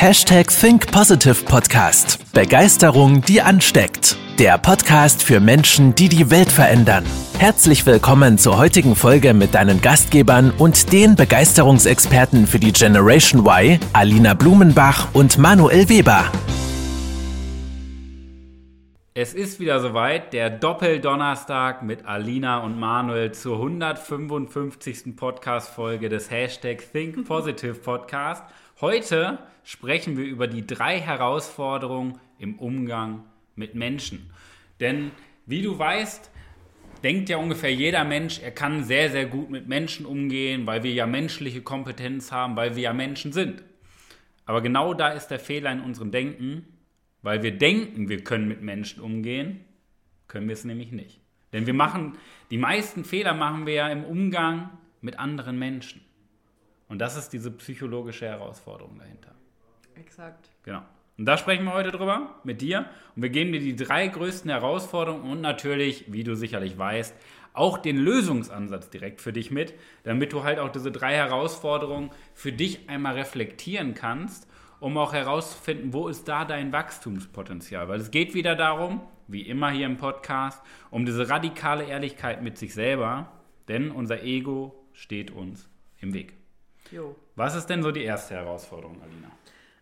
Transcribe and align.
Hashtag 0.00 0.48
Think 0.48 0.90
Positive 0.90 1.44
Podcast. 1.44 2.32
Begeisterung, 2.32 3.20
die 3.20 3.42
ansteckt. 3.42 4.16
Der 4.38 4.56
Podcast 4.56 5.22
für 5.22 5.40
Menschen, 5.40 5.94
die 5.94 6.08
die 6.08 6.30
Welt 6.30 6.50
verändern. 6.50 7.04
Herzlich 7.38 7.84
willkommen 7.84 8.38
zur 8.38 8.56
heutigen 8.56 8.96
Folge 8.96 9.34
mit 9.34 9.54
deinen 9.54 9.82
Gastgebern 9.82 10.54
und 10.56 10.90
den 10.94 11.16
Begeisterungsexperten 11.16 12.46
für 12.46 12.58
die 12.58 12.72
Generation 12.72 13.44
Y, 13.44 13.78
Alina 13.92 14.32
Blumenbach 14.32 15.08
und 15.12 15.36
Manuel 15.36 15.90
Weber. 15.90 16.24
Es 19.12 19.34
ist 19.34 19.60
wieder 19.60 19.80
soweit, 19.80 20.32
der 20.32 20.48
Doppeldonnerstag 20.48 21.82
mit 21.82 22.06
Alina 22.06 22.60
und 22.60 22.80
Manuel 22.80 23.32
zur 23.32 23.56
155. 23.56 25.14
Podcast-Folge 25.14 26.08
des 26.08 26.30
Hashtag 26.30 26.78
Think 26.90 27.26
Positive 27.26 27.74
Podcast. 27.74 28.44
Heute 28.80 29.38
sprechen 29.62 30.16
wir 30.16 30.24
über 30.24 30.46
die 30.46 30.66
drei 30.66 30.98
Herausforderungen 30.98 32.18
im 32.38 32.58
Umgang 32.58 33.24
mit 33.54 33.74
Menschen. 33.74 34.30
Denn 34.80 35.10
wie 35.44 35.60
du 35.60 35.78
weißt, 35.78 36.30
denkt 37.02 37.28
ja 37.28 37.36
ungefähr 37.36 37.74
jeder 37.74 38.04
Mensch, 38.04 38.40
er 38.40 38.52
kann 38.52 38.84
sehr, 38.84 39.10
sehr 39.10 39.26
gut 39.26 39.50
mit 39.50 39.68
Menschen 39.68 40.06
umgehen, 40.06 40.66
weil 40.66 40.82
wir 40.82 40.92
ja 40.94 41.06
menschliche 41.06 41.60
Kompetenz 41.60 42.32
haben, 42.32 42.56
weil 42.56 42.74
wir 42.74 42.84
ja 42.84 42.92
Menschen 42.94 43.32
sind. 43.32 43.62
Aber 44.46 44.62
genau 44.62 44.94
da 44.94 45.08
ist 45.08 45.28
der 45.28 45.40
Fehler 45.40 45.72
in 45.72 45.80
unserem 45.80 46.10
Denken, 46.10 46.66
weil 47.20 47.42
wir 47.42 47.52
denken, 47.52 48.08
wir 48.08 48.24
können 48.24 48.48
mit 48.48 48.62
Menschen 48.62 49.02
umgehen, 49.02 49.62
können 50.26 50.48
wir 50.48 50.54
es 50.54 50.64
nämlich 50.64 50.90
nicht. 50.90 51.20
Denn 51.52 51.66
wir 51.66 51.74
machen, 51.74 52.16
die 52.50 52.56
meisten 52.56 53.04
Fehler 53.04 53.34
machen 53.34 53.66
wir 53.66 53.74
ja 53.74 53.88
im 53.90 54.04
Umgang 54.04 54.70
mit 55.02 55.18
anderen 55.18 55.58
Menschen. 55.58 56.00
Und 56.90 56.98
das 56.98 57.16
ist 57.16 57.32
diese 57.32 57.52
psychologische 57.52 58.26
Herausforderung 58.26 58.98
dahinter. 58.98 59.32
Exakt. 59.94 60.50
Genau. 60.64 60.82
Und 61.16 61.24
da 61.24 61.38
sprechen 61.38 61.64
wir 61.64 61.72
heute 61.72 61.92
drüber 61.92 62.34
mit 62.42 62.60
dir. 62.60 62.86
Und 63.14 63.22
wir 63.22 63.30
geben 63.30 63.52
dir 63.52 63.60
die 63.60 63.76
drei 63.76 64.08
größten 64.08 64.50
Herausforderungen 64.50 65.30
und 65.30 65.40
natürlich, 65.40 66.12
wie 66.12 66.24
du 66.24 66.34
sicherlich 66.34 66.76
weißt, 66.76 67.14
auch 67.52 67.78
den 67.78 67.96
Lösungsansatz 67.96 68.90
direkt 68.90 69.20
für 69.20 69.32
dich 69.32 69.52
mit, 69.52 69.74
damit 70.02 70.32
du 70.32 70.42
halt 70.42 70.58
auch 70.58 70.70
diese 70.70 70.90
drei 70.90 71.14
Herausforderungen 71.14 72.10
für 72.34 72.52
dich 72.52 72.88
einmal 72.88 73.14
reflektieren 73.14 73.94
kannst, 73.94 74.48
um 74.80 74.96
auch 74.98 75.12
herauszufinden, 75.12 75.92
wo 75.92 76.08
ist 76.08 76.26
da 76.26 76.44
dein 76.44 76.72
Wachstumspotenzial. 76.72 77.88
Weil 77.88 78.00
es 78.00 78.10
geht 78.10 78.34
wieder 78.34 78.56
darum, 78.56 79.00
wie 79.28 79.42
immer 79.42 79.70
hier 79.70 79.86
im 79.86 79.96
Podcast, 79.96 80.60
um 80.90 81.06
diese 81.06 81.28
radikale 81.28 81.84
Ehrlichkeit 81.84 82.42
mit 82.42 82.58
sich 82.58 82.74
selber, 82.74 83.30
denn 83.68 83.92
unser 83.92 84.24
Ego 84.24 84.88
steht 84.92 85.30
uns 85.30 85.68
im 86.00 86.14
Weg. 86.14 86.39
Jo. 86.90 87.14
Was 87.36 87.54
ist 87.54 87.66
denn 87.66 87.82
so 87.82 87.90
die 87.90 88.02
erste 88.02 88.34
Herausforderung, 88.34 89.00
Alina? 89.02 89.30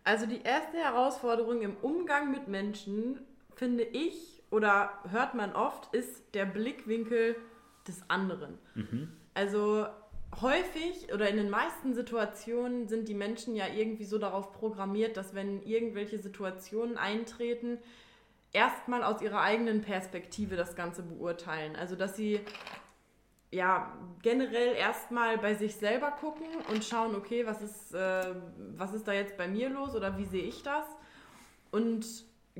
Also 0.03 0.25
die 0.25 0.41
erste 0.41 0.77
Herausforderung 0.77 1.61
im 1.61 1.75
Umgang 1.81 2.31
mit 2.31 2.47
Menschen, 2.47 3.19
finde 3.55 3.83
ich, 3.83 4.41
oder 4.51 4.91
hört 5.11 5.35
man 5.35 5.53
oft, 5.53 5.93
ist 5.93 6.33
der 6.33 6.45
Blickwinkel 6.45 7.35
des 7.87 8.01
anderen. 8.09 8.57
Mhm. 8.75 9.11
Also 9.33 9.85
häufig 10.41 11.13
oder 11.13 11.29
in 11.29 11.37
den 11.37 11.49
meisten 11.49 11.93
Situationen 11.93 12.87
sind 12.87 13.07
die 13.07 13.13
Menschen 13.13 13.55
ja 13.55 13.67
irgendwie 13.67 14.05
so 14.05 14.17
darauf 14.17 14.51
programmiert, 14.53 15.17
dass 15.17 15.35
wenn 15.35 15.61
irgendwelche 15.63 16.19
Situationen 16.19 16.97
eintreten, 16.97 17.79
erstmal 18.53 19.03
aus 19.03 19.21
ihrer 19.21 19.41
eigenen 19.41 19.81
Perspektive 19.81 20.55
das 20.55 20.75
Ganze 20.75 21.03
beurteilen. 21.03 21.75
Also 21.75 21.95
dass 21.95 22.15
sie 22.15 22.39
ja, 23.51 23.91
generell 24.21 24.75
erstmal 24.75 25.37
bei 25.37 25.55
sich 25.55 25.75
selber 25.75 26.11
gucken 26.11 26.47
und 26.71 26.83
schauen, 26.83 27.15
okay, 27.15 27.45
was 27.45 27.61
ist, 27.61 27.93
äh, 27.93 28.35
was 28.75 28.93
ist 28.93 29.07
da 29.07 29.13
jetzt 29.13 29.37
bei 29.37 29.47
mir 29.47 29.69
los 29.69 29.95
oder 29.95 30.17
wie 30.17 30.25
sehe 30.25 30.43
ich 30.43 30.61
das? 30.61 30.85
Und 31.71 32.05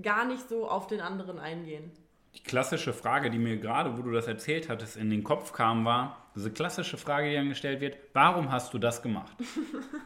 gar 0.02 0.26
nicht 0.26 0.48
so 0.50 0.68
auf 0.70 0.88
den 0.88 1.02
anderen 1.02 1.40
eingehen. 1.40 1.92
Die 2.36 2.44
klassische 2.44 2.94
Frage, 2.94 3.30
die 3.30 3.40
mir 3.40 3.58
gerade, 3.58 3.98
wo 3.98 4.02
du 4.02 4.12
das 4.12 4.28
erzählt 4.28 4.70
hattest, 4.70 4.98
in 4.98 5.10
den 5.10 5.24
Kopf 5.24 5.52
kam, 5.52 5.84
war, 5.86 6.30
diese 6.36 6.52
klassische 6.52 6.98
Frage, 6.98 7.30
die 7.30 7.36
dann 7.36 7.50
gestellt 7.50 7.82
wird, 7.82 7.98
warum 8.14 8.52
hast 8.52 8.74
du 8.74 8.78
das 8.78 9.02
gemacht? 9.02 9.36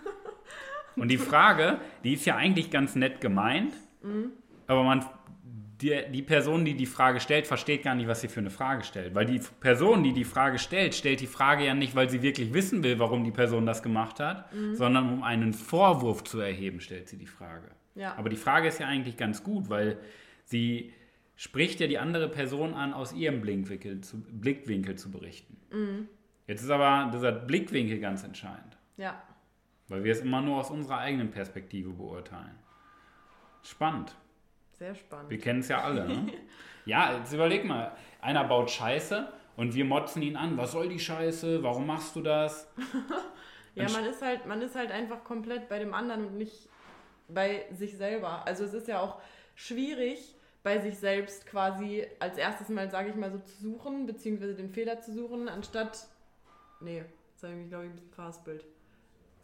und 0.96 1.09
die 1.09 1.18
Frage, 1.18 1.79
die 2.03 2.13
ist 2.13 2.25
ja 2.25 2.35
eigentlich 2.35 2.72
ganz 2.72 2.96
nett 2.96 3.22
gemeint, 3.22 3.74
mhm. 4.02 4.31
aber 4.68 4.84
man 4.84 5.06
die, 5.84 6.02
die 6.12 6.22
Person, 6.22 6.64
die 6.64 6.76
die 6.76 6.86
Frage 6.86 7.20
stellt, 7.20 7.46
versteht 7.46 7.84
gar 7.84 7.94
nicht, 7.94 8.08
was 8.08 8.22
sie 8.22 8.30
für 8.30 8.40
eine 8.40 8.50
Frage 8.50 8.84
stellt. 8.84 9.14
Weil 9.14 9.26
die 9.26 9.42
Person, 9.60 10.04
die 10.04 10.14
die 10.14 10.24
Frage 10.24 10.58
stellt, 10.58 10.96
stellt 10.96 11.20
die 11.20 11.28
Frage 11.28 11.66
ja 11.66 11.74
nicht, 11.74 11.96
weil 11.96 12.10
sie 12.10 12.22
wirklich 12.22 12.54
wissen 12.54 12.84
will, 12.84 13.00
warum 13.00 13.24
die 13.24 13.32
Person 13.32 13.66
das 13.66 13.84
gemacht 13.84 14.20
hat, 14.20 14.54
mhm. 14.54 14.76
sondern 14.76 15.12
um 15.12 15.24
einen 15.24 15.54
Vorwurf 15.54 16.24
zu 16.24 16.40
erheben, 16.40 16.80
stellt 16.80 17.10
sie 17.10 17.18
die 17.18 17.28
Frage. 17.28 17.70
Ja. 17.96 18.16
Aber 18.16 18.30
die 18.30 18.38
Frage 18.38 18.68
ist 18.68 18.80
ja 18.80 18.88
eigentlich 18.88 19.18
ganz 19.18 19.44
gut, 19.44 19.70
weil 19.70 19.98
sie 20.46 20.94
spricht 21.36 21.80
ja 21.80 21.88
die 21.88 22.00
andere 22.00 22.30
Person 22.30 22.74
an, 22.74 22.94
aus 22.94 23.12
ihrem 23.12 23.42
Blickwinkel 23.42 24.02
zu, 24.02 24.22
Blickwinkel 24.22 24.96
zu 24.96 25.12
berichten. 25.12 25.58
Mhm. 25.72 26.08
Jetzt 26.48 26.64
ist 26.64 26.70
aber 26.70 27.12
dieser 27.12 27.32
Blickwinkel 27.32 28.00
ganz 28.00 28.24
entscheidend. 28.24 28.78
Ja. 28.98 29.22
Weil 29.90 30.04
wir 30.04 30.14
es 30.14 30.22
immer 30.22 30.42
nur 30.42 30.58
aus 30.58 30.72
unserer 30.72 31.00
eigenen 31.00 31.30
Perspektive 31.30 31.92
beurteilen. 31.92 32.56
Spannend. 33.64 34.16
Sehr 34.84 34.96
spannend. 34.96 35.30
Wir 35.30 35.40
kennen 35.40 35.62
es 35.62 35.70
ja 35.70 35.82
alle, 35.82 36.06
ne? 36.06 36.26
ja, 36.86 37.18
jetzt 37.18 37.32
überleg 37.32 37.64
mal. 37.64 37.96
Einer 38.20 38.44
baut 38.44 38.70
Scheiße 38.70 39.32
und 39.56 39.74
wir 39.76 39.86
motzen 39.86 40.22
ihn 40.22 40.36
an. 40.36 40.58
Was 40.58 40.74
soll 40.74 40.90
die 40.90 41.00
Scheiße? 41.00 41.64
Warum 41.64 41.88
machst 41.88 42.18
du 42.18 42.22
das? 42.22 42.70
ja, 43.76 43.90
man 43.90 44.04
ist, 44.04 44.22
halt, 44.22 44.46
man 44.46 44.62
ist 44.62 44.76
halt 44.76 44.92
einfach 44.92 45.24
komplett 45.24 45.70
bei 45.70 45.80
dem 45.80 45.94
anderen 45.94 46.26
und 46.26 46.38
nicht 46.38 46.68
bei 47.30 47.66
sich 47.72 47.96
selber. 47.96 48.46
Also 48.46 48.66
es 48.66 48.74
ist 48.74 48.90
ja 48.90 49.00
auch 49.00 49.22
schwierig, 49.56 50.36
bei 50.64 50.80
sich 50.80 50.98
selbst 50.98 51.46
quasi 51.46 52.06
als 52.20 52.38
erstes 52.38 52.68
mal, 52.68 52.92
sage 52.92 53.12
ich 53.12 53.16
mal, 53.16 53.32
so 53.32 53.40
zu 53.40 53.62
suchen, 53.62 54.06
beziehungsweise 54.06 54.54
den 54.54 54.70
Fehler 54.70 55.00
zu 55.00 55.14
suchen, 55.14 55.48
anstatt. 55.48 56.08
Nee, 56.82 57.06
jetzt 57.32 57.42
habe 57.42 57.54
ich 57.54 57.60
mich, 57.60 57.70
glaube 57.70 57.86
ich, 57.86 57.90
ein 57.92 57.96
bisschen 57.96 58.12
verhaspelt. 58.12 58.66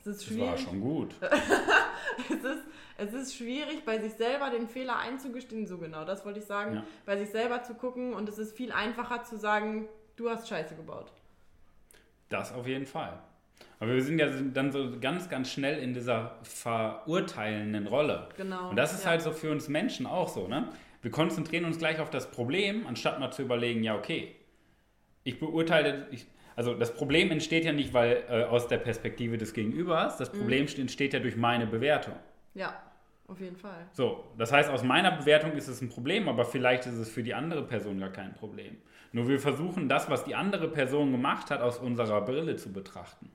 Es 0.02 0.08
ist 0.08 0.26
schwierig. 0.26 0.52
Das 0.52 0.66
war 0.66 0.72
schon 0.72 0.82
gut. 0.82 1.16
es, 2.30 2.44
ist, 2.44 2.64
es 2.98 3.14
ist 3.14 3.36
schwierig, 3.36 3.84
bei 3.86 4.00
sich 4.00 4.14
selber 4.14 4.50
den 4.50 4.68
Fehler 4.68 4.98
einzugestehen, 4.98 5.68
so 5.68 5.78
genau, 5.78 6.06
das 6.06 6.26
wollte 6.26 6.40
ich 6.40 6.46
sagen, 6.46 6.76
ja. 6.76 6.84
bei 7.06 7.18
sich 7.18 7.30
selber 7.30 7.64
zu 7.64 7.74
gucken 7.74 8.14
und 8.14 8.30
es 8.30 8.38
ist 8.38 8.56
viel 8.56 8.72
einfacher 8.72 9.24
zu 9.24 9.38
sagen, 9.38 9.88
du 10.16 10.30
hast 10.30 10.48
Scheiße 10.48 10.76
gebaut. 10.76 11.12
Das 12.30 12.54
auf 12.54 12.68
jeden 12.68 12.86
Fall. 12.86 13.20
Aber 13.80 13.94
wir 13.94 14.04
sind 14.04 14.20
ja 14.20 14.28
dann 14.28 14.72
so 14.72 15.00
ganz, 15.00 15.30
ganz 15.30 15.52
schnell 15.52 15.82
in 15.82 15.94
dieser 15.94 16.38
verurteilenden 16.44 17.88
Rolle. 17.88 18.30
Genau. 18.38 18.70
Und 18.70 18.76
das 18.76 18.94
ist 18.94 19.04
ja. 19.04 19.12
halt 19.12 19.22
so 19.22 19.32
für 19.32 19.52
uns 19.52 19.70
Menschen 19.70 20.06
auch 20.06 20.28
so, 20.28 20.48
ne? 20.48 20.70
Wir 21.02 21.12
konzentrieren 21.12 21.64
uns 21.64 21.78
gleich 21.78 22.02
auf 22.02 22.09
das 22.09 22.30
Problem, 22.30 22.86
anstatt 22.86 23.22
mal 23.22 23.32
zu 23.32 23.42
überlegen, 23.42 23.84
ja, 23.84 23.96
okay, 23.96 24.36
ich 25.24 25.40
beurteile, 25.40 26.08
ich, 26.12 26.28
also 26.59 26.74
das 26.74 26.94
Problem 26.94 27.31
entsteht 27.31 27.64
ja 27.64 27.72
nicht, 27.72 27.94
weil 27.94 28.22
äh, 28.28 28.44
aus 28.44 28.68
der 28.68 28.80
Perspektive 28.80 29.38
des 29.38 29.53
Gegenübers, 29.53 30.18
das 30.18 30.30
Problem 30.30 30.66
mhm. 30.66 30.81
entsteht 30.81 31.14
ja 31.14 31.22
durch 31.22 31.38
meine 31.38 31.66
Bewertung. 31.66 32.16
Ja, 32.53 32.78
auf 33.30 33.40
jeden 33.40 33.56
Fall. 33.56 33.88
So, 33.94 34.25
das 34.38 34.52
heißt, 34.52 34.70
aus 34.70 34.84
meiner 34.84 35.12
Bewertung 35.12 35.53
ist 35.53 35.70
es 35.70 35.81
ein 35.81 35.88
Problem, 35.88 36.28
aber 36.28 36.44
vielleicht 36.44 36.86
ist 36.86 36.96
es 36.96 37.09
für 37.09 37.24
die 37.24 37.34
andere 37.34 37.64
Person 37.64 38.02
gar 38.02 38.09
kein 38.09 38.34
Problem. 38.34 38.75
Nur 39.14 39.30
wir 39.30 39.40
versuchen 39.40 39.88
das, 39.88 40.09
was 40.09 40.25
die 40.25 40.36
andere 40.36 40.68
Person 40.68 41.14
gemacht 41.14 41.50
hat, 41.50 41.62
aus 41.62 41.78
unserer 41.78 42.20
Brille 42.25 42.58
zu 42.58 42.74
betrachten. 42.74 43.31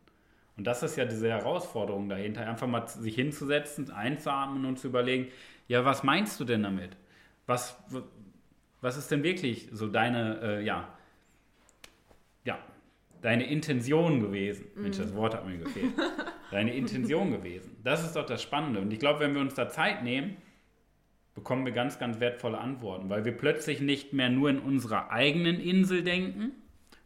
Und 0.58 0.66
das 0.66 0.82
ist 0.82 0.96
ja 0.96 1.06
diese 1.06 1.30
Herausforderung 1.30 2.10
dahinter, 2.10 2.46
einfach 2.46 2.66
mal 2.66 2.86
sich 2.86 3.14
hinzusetzen, 3.14 3.90
einzuatmen 3.90 4.66
und 4.66 4.78
zu 4.78 4.88
überlegen, 4.88 5.28
ja, 5.66 5.82
was 5.86 6.02
meinst 6.02 6.38
du 6.40 6.44
denn 6.44 6.62
damit? 6.62 6.94
Was, 7.46 7.82
was 8.82 8.98
ist 8.98 9.10
denn 9.10 9.22
wirklich 9.22 9.70
so 9.72 9.88
deine, 9.88 10.40
äh, 10.42 10.62
ja, 10.62 10.74
ja, 10.76 10.88
deine 13.24 13.46
Intention 13.48 14.20
gewesen. 14.20 14.66
Mm. 14.74 14.82
Mensch, 14.82 14.98
das 14.98 15.14
Wort 15.14 15.34
hat 15.34 15.46
mir 15.46 15.56
gefehlt. 15.56 15.94
deine 16.50 16.74
Intention 16.74 17.30
gewesen. 17.30 17.74
Das 17.82 18.04
ist 18.04 18.16
doch 18.16 18.26
das 18.26 18.42
Spannende. 18.42 18.80
Und 18.80 18.92
ich 18.92 18.98
glaube, 18.98 19.20
wenn 19.20 19.34
wir 19.34 19.40
uns 19.40 19.54
da 19.54 19.70
Zeit 19.70 20.04
nehmen, 20.04 20.36
bekommen 21.34 21.64
wir 21.64 21.72
ganz, 21.72 21.98
ganz 21.98 22.20
wertvolle 22.20 22.58
Antworten, 22.58 23.08
weil 23.08 23.24
wir 23.24 23.32
plötzlich 23.32 23.80
nicht 23.80 24.12
mehr 24.12 24.28
nur 24.28 24.50
in 24.50 24.58
unserer 24.58 25.10
eigenen 25.10 25.58
Insel 25.58 26.02
denken, 26.02 26.52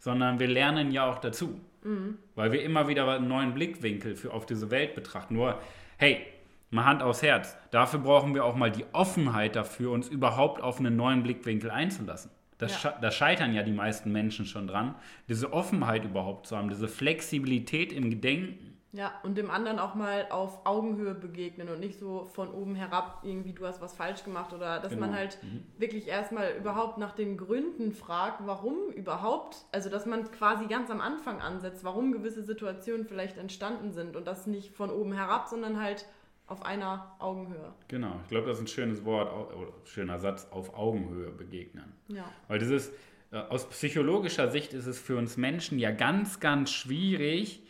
sondern 0.00 0.40
wir 0.40 0.48
lernen 0.48 0.90
ja 0.90 1.08
auch 1.08 1.18
dazu. 1.18 1.60
Mm. 1.84 2.14
Weil 2.34 2.50
wir 2.50 2.64
immer 2.64 2.88
wieder 2.88 3.08
einen 3.08 3.28
neuen 3.28 3.54
Blickwinkel 3.54 4.16
für, 4.16 4.32
auf 4.32 4.44
diese 4.44 4.72
Welt 4.72 4.96
betrachten. 4.96 5.34
Nur, 5.34 5.60
hey, 5.98 6.26
mal 6.70 6.84
Hand 6.84 7.00
aufs 7.00 7.22
Herz. 7.22 7.56
Dafür 7.70 8.00
brauchen 8.00 8.34
wir 8.34 8.44
auch 8.44 8.56
mal 8.56 8.72
die 8.72 8.84
Offenheit 8.90 9.54
dafür, 9.54 9.92
uns 9.92 10.08
überhaupt 10.08 10.60
auf 10.60 10.80
einen 10.80 10.96
neuen 10.96 11.22
Blickwinkel 11.22 11.70
einzulassen. 11.70 12.32
Das 12.58 12.82
ja. 12.82 12.98
Da 13.00 13.10
scheitern 13.10 13.54
ja 13.54 13.62
die 13.62 13.72
meisten 13.72 14.12
Menschen 14.12 14.44
schon 14.44 14.66
dran, 14.66 14.94
diese 15.28 15.52
Offenheit 15.52 16.04
überhaupt 16.04 16.46
zu 16.46 16.56
haben, 16.56 16.68
diese 16.68 16.88
Flexibilität 16.88 17.92
im 17.92 18.10
Gedenken. 18.10 18.68
Ja, 18.92 19.12
und 19.22 19.36
dem 19.36 19.50
anderen 19.50 19.78
auch 19.78 19.94
mal 19.94 20.26
auf 20.30 20.64
Augenhöhe 20.64 21.14
begegnen 21.14 21.68
und 21.68 21.78
nicht 21.78 21.98
so 21.98 22.24
von 22.24 22.50
oben 22.50 22.74
herab 22.74 23.20
irgendwie, 23.22 23.52
du 23.52 23.66
hast 23.66 23.82
was 23.82 23.92
falsch 23.92 24.24
gemacht 24.24 24.54
oder 24.54 24.80
dass 24.80 24.92
genau. 24.92 25.06
man 25.06 25.14
halt 25.14 25.38
mhm. 25.42 25.62
wirklich 25.76 26.08
erstmal 26.08 26.52
überhaupt 26.58 26.96
nach 26.96 27.14
den 27.14 27.36
Gründen 27.36 27.92
fragt, 27.92 28.46
warum 28.46 28.90
überhaupt, 28.94 29.66
also 29.72 29.90
dass 29.90 30.06
man 30.06 30.30
quasi 30.30 30.66
ganz 30.66 30.90
am 30.90 31.02
Anfang 31.02 31.42
ansetzt, 31.42 31.84
warum 31.84 32.12
gewisse 32.12 32.42
Situationen 32.42 33.04
vielleicht 33.04 33.36
entstanden 33.36 33.92
sind 33.92 34.16
und 34.16 34.26
das 34.26 34.46
nicht 34.46 34.74
von 34.74 34.90
oben 34.90 35.12
herab, 35.12 35.48
sondern 35.48 35.82
halt 35.82 36.06
auf 36.48 36.64
einer 36.64 37.14
Augenhöhe. 37.18 37.72
Genau, 37.88 38.18
ich 38.24 38.30
glaube, 38.30 38.48
das 38.48 38.56
ist 38.56 38.64
ein 38.64 38.68
schönes 38.68 39.04
Wort 39.04 39.32
oder 39.54 39.68
schöner 39.84 40.18
Satz, 40.18 40.48
auf 40.50 40.74
Augenhöhe 40.74 41.30
begegnen. 41.30 41.92
Ja. 42.08 42.24
Weil 42.48 42.60
ist, 42.62 42.92
äh, 43.30 43.36
aus 43.36 43.68
psychologischer 43.68 44.50
Sicht 44.50 44.72
ist 44.72 44.86
es 44.86 44.98
für 44.98 45.16
uns 45.16 45.36
Menschen 45.36 45.78
ja 45.78 45.90
ganz, 45.90 46.40
ganz 46.40 46.72
schwierig, 46.72 47.62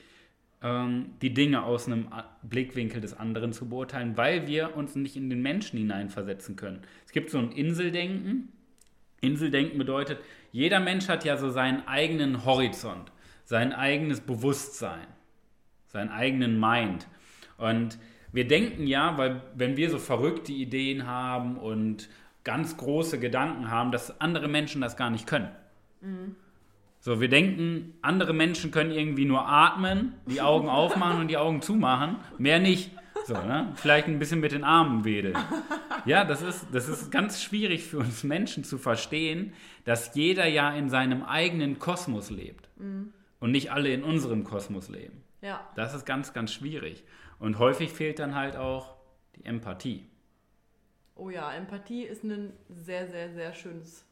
ähm, 0.63 1.15
die 1.23 1.35
Dinge 1.35 1.65
aus 1.65 1.87
einem 1.87 2.09
Blickwinkel 2.43 3.01
des 3.01 3.15
anderen 3.15 3.53
zu 3.53 3.69
beurteilen, 3.69 4.17
weil 4.17 4.47
wir 4.47 4.77
uns 4.77 4.95
nicht 4.95 5.17
in 5.17 5.29
den 5.29 5.43
Menschen 5.43 5.79
hineinversetzen 5.79 6.55
können. 6.55 6.83
Es 7.05 7.13
gibt 7.13 7.31
so 7.31 7.39
ein 7.39 7.51
Inseldenken. 7.51 8.53
Inseldenken 9.21 9.79
bedeutet, 9.79 10.21
jeder 10.53 10.79
Mensch 10.79 11.09
hat 11.09 11.25
ja 11.25 11.37
so 11.37 11.51
seinen 11.51 11.87
eigenen 11.89 12.45
Horizont, 12.45 13.11
sein 13.45 13.73
eigenes 13.73 14.21
Bewusstsein, 14.21 15.07
seinen 15.89 16.11
eigenen 16.11 16.61
Mind. 16.61 17.09
Und 17.57 17.99
wir 18.39 18.47
denken 18.47 18.87
ja, 18.87 19.19
weil 19.19 19.43
wenn 19.57 19.77
wir 19.77 19.91
so 19.91 19.99
verrückte 19.99 20.53
Ideen 20.53 21.09
haben 21.09 21.57
und 21.57 22.09
ganz 22.45 22.77
große 22.77 23.19
Gedanken 23.19 23.69
haben, 23.69 23.91
dass 23.91 24.21
andere 24.21 24.47
Menschen 24.47 24.81
das 24.81 24.97
gar 24.97 25.11
nicht 25.11 25.27
können. 25.27 25.51
Mhm. 26.01 26.37
So, 27.01 27.21
wir 27.21 27.29
denken, 27.29 27.95
andere 28.01 28.33
Menschen 28.33 28.71
können 28.71 28.93
irgendwie 28.93 29.25
nur 29.25 29.45
atmen, 29.49 30.15
die 30.27 30.41
Augen 30.41 30.69
aufmachen 30.69 31.21
und 31.21 31.27
die 31.27 31.37
Augen 31.37 31.63
zumachen, 31.63 32.19
mehr 32.39 32.61
nicht. 32.61 32.93
So, 33.27 33.35
ne? 33.35 33.73
Vielleicht 33.75 34.07
ein 34.07 34.21
bisschen 34.21 34.39
mit 34.39 34.53
den 34.53 34.63
Armen 34.63 35.05
wedeln. 35.05 35.37
Ja, 36.05 36.25
das 36.25 36.41
ist, 36.41 36.69
das 36.71 36.89
ist 36.89 37.11
ganz 37.11 37.43
schwierig 37.43 37.83
für 37.83 37.99
uns 37.99 38.23
Menschen 38.23 38.63
zu 38.63 38.79
verstehen, 38.79 39.53
dass 39.85 40.15
jeder 40.15 40.47
ja 40.47 40.71
in 40.71 40.91
seinem 40.91 41.25
eigenen 41.25 41.81
Kosmos 41.81 42.31
lebt 42.31 42.69
mhm. 42.77 43.13
und 43.41 43.51
nicht 43.51 43.73
alle 43.73 43.93
in 43.93 44.05
unserem 44.05 44.45
Kosmos 44.45 44.89
leben. 44.89 45.25
Ja. 45.43 45.61
Das 45.75 45.93
ist 45.93 46.07
ganz, 46.07 46.33
ganz 46.33 46.53
schwierig. 46.53 47.03
Und 47.39 47.59
häufig 47.59 47.93
fehlt 47.93 48.19
dann 48.19 48.35
halt 48.35 48.57
auch 48.57 48.97
die 49.37 49.45
Empathie. 49.45 50.09
Oh 51.15 51.31
ja, 51.31 51.53
Empathie 51.53 52.05
ist 52.05 52.25
ein 52.25 52.53
sehr, 52.69 53.09
sehr, 53.09 53.33
sehr 53.33 53.53
schönes, 53.53 54.05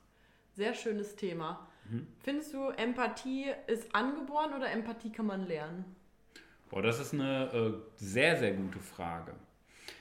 sehr 0.54 0.74
schönes 0.74 1.16
Thema. 1.16 1.68
Mhm. 1.88 2.06
Findest 2.20 2.54
du, 2.54 2.68
Empathie 2.70 3.46
ist 3.66 3.94
angeboren 3.94 4.54
oder 4.54 4.70
Empathie 4.70 5.12
kann 5.12 5.26
man 5.26 5.46
lernen? 5.46 5.84
Boah, 6.68 6.82
das 6.82 6.98
ist 6.98 7.14
eine 7.14 7.52
äh, 7.52 7.72
sehr, 7.96 8.36
sehr 8.38 8.52
gute 8.54 8.80
Frage. 8.80 9.34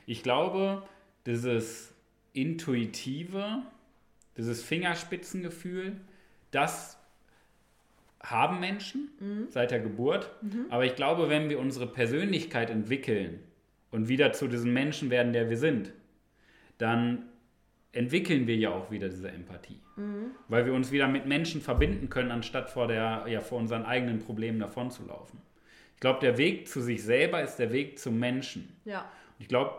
Ich 0.08 0.24
glaube, 0.24 0.88
dieses 1.26 1.94
intuitive, 2.34 3.62
dieses 4.36 4.64
Fingerspitzengefühl, 4.64 6.02
das 6.52 6.98
haben 8.32 8.60
Menschen 8.60 9.10
mhm. 9.20 9.48
seit 9.50 9.72
der 9.72 9.80
Geburt. 9.80 10.30
Mhm. 10.42 10.66
Aber 10.70 10.86
ich 10.86 10.96
glaube, 10.96 11.30
wenn 11.30 11.50
wir 11.50 11.60
unsere 11.60 11.88
Persönlichkeit 11.88 12.70
entwickeln 12.70 13.40
und 13.92 14.08
wieder 14.08 14.34
zu 14.34 14.48
diesem 14.48 14.74
Menschen 14.74 15.10
werden, 15.10 15.34
der 15.34 15.50
wir 15.50 15.58
sind, 15.58 15.94
dann 16.78 17.24
entwickeln 17.92 18.46
wir 18.48 18.58
ja 18.58 18.72
auch 18.72 18.92
wieder 18.92 19.08
diese 19.08 19.30
Empathie. 19.30 19.80
Mhm. 19.96 20.32
Weil 20.50 20.66
wir 20.66 20.74
uns 20.74 20.92
wieder 20.92 21.08
mit 21.08 21.26
Menschen 21.26 21.62
verbinden 21.62 22.10
können, 22.10 22.32
anstatt 22.32 22.70
vor, 22.70 22.88
der, 22.88 23.26
ja, 23.28 23.40
vor 23.40 23.58
unseren 23.58 23.86
eigenen 23.86 24.20
Problemen 24.20 24.60
davon 24.60 24.92
zu 24.92 25.06
laufen. 25.06 25.42
Ich 25.94 26.02
glaube, 26.02 26.20
der 26.20 26.38
Weg 26.38 26.68
zu 26.68 26.82
sich 26.82 27.04
selber 27.04 27.42
ist 27.42 27.56
der 27.56 27.72
Weg 27.72 28.00
zum 28.00 28.20
Menschen. 28.20 28.76
Ja. 28.84 29.10
ich 29.40 29.48
glaube, 29.48 29.72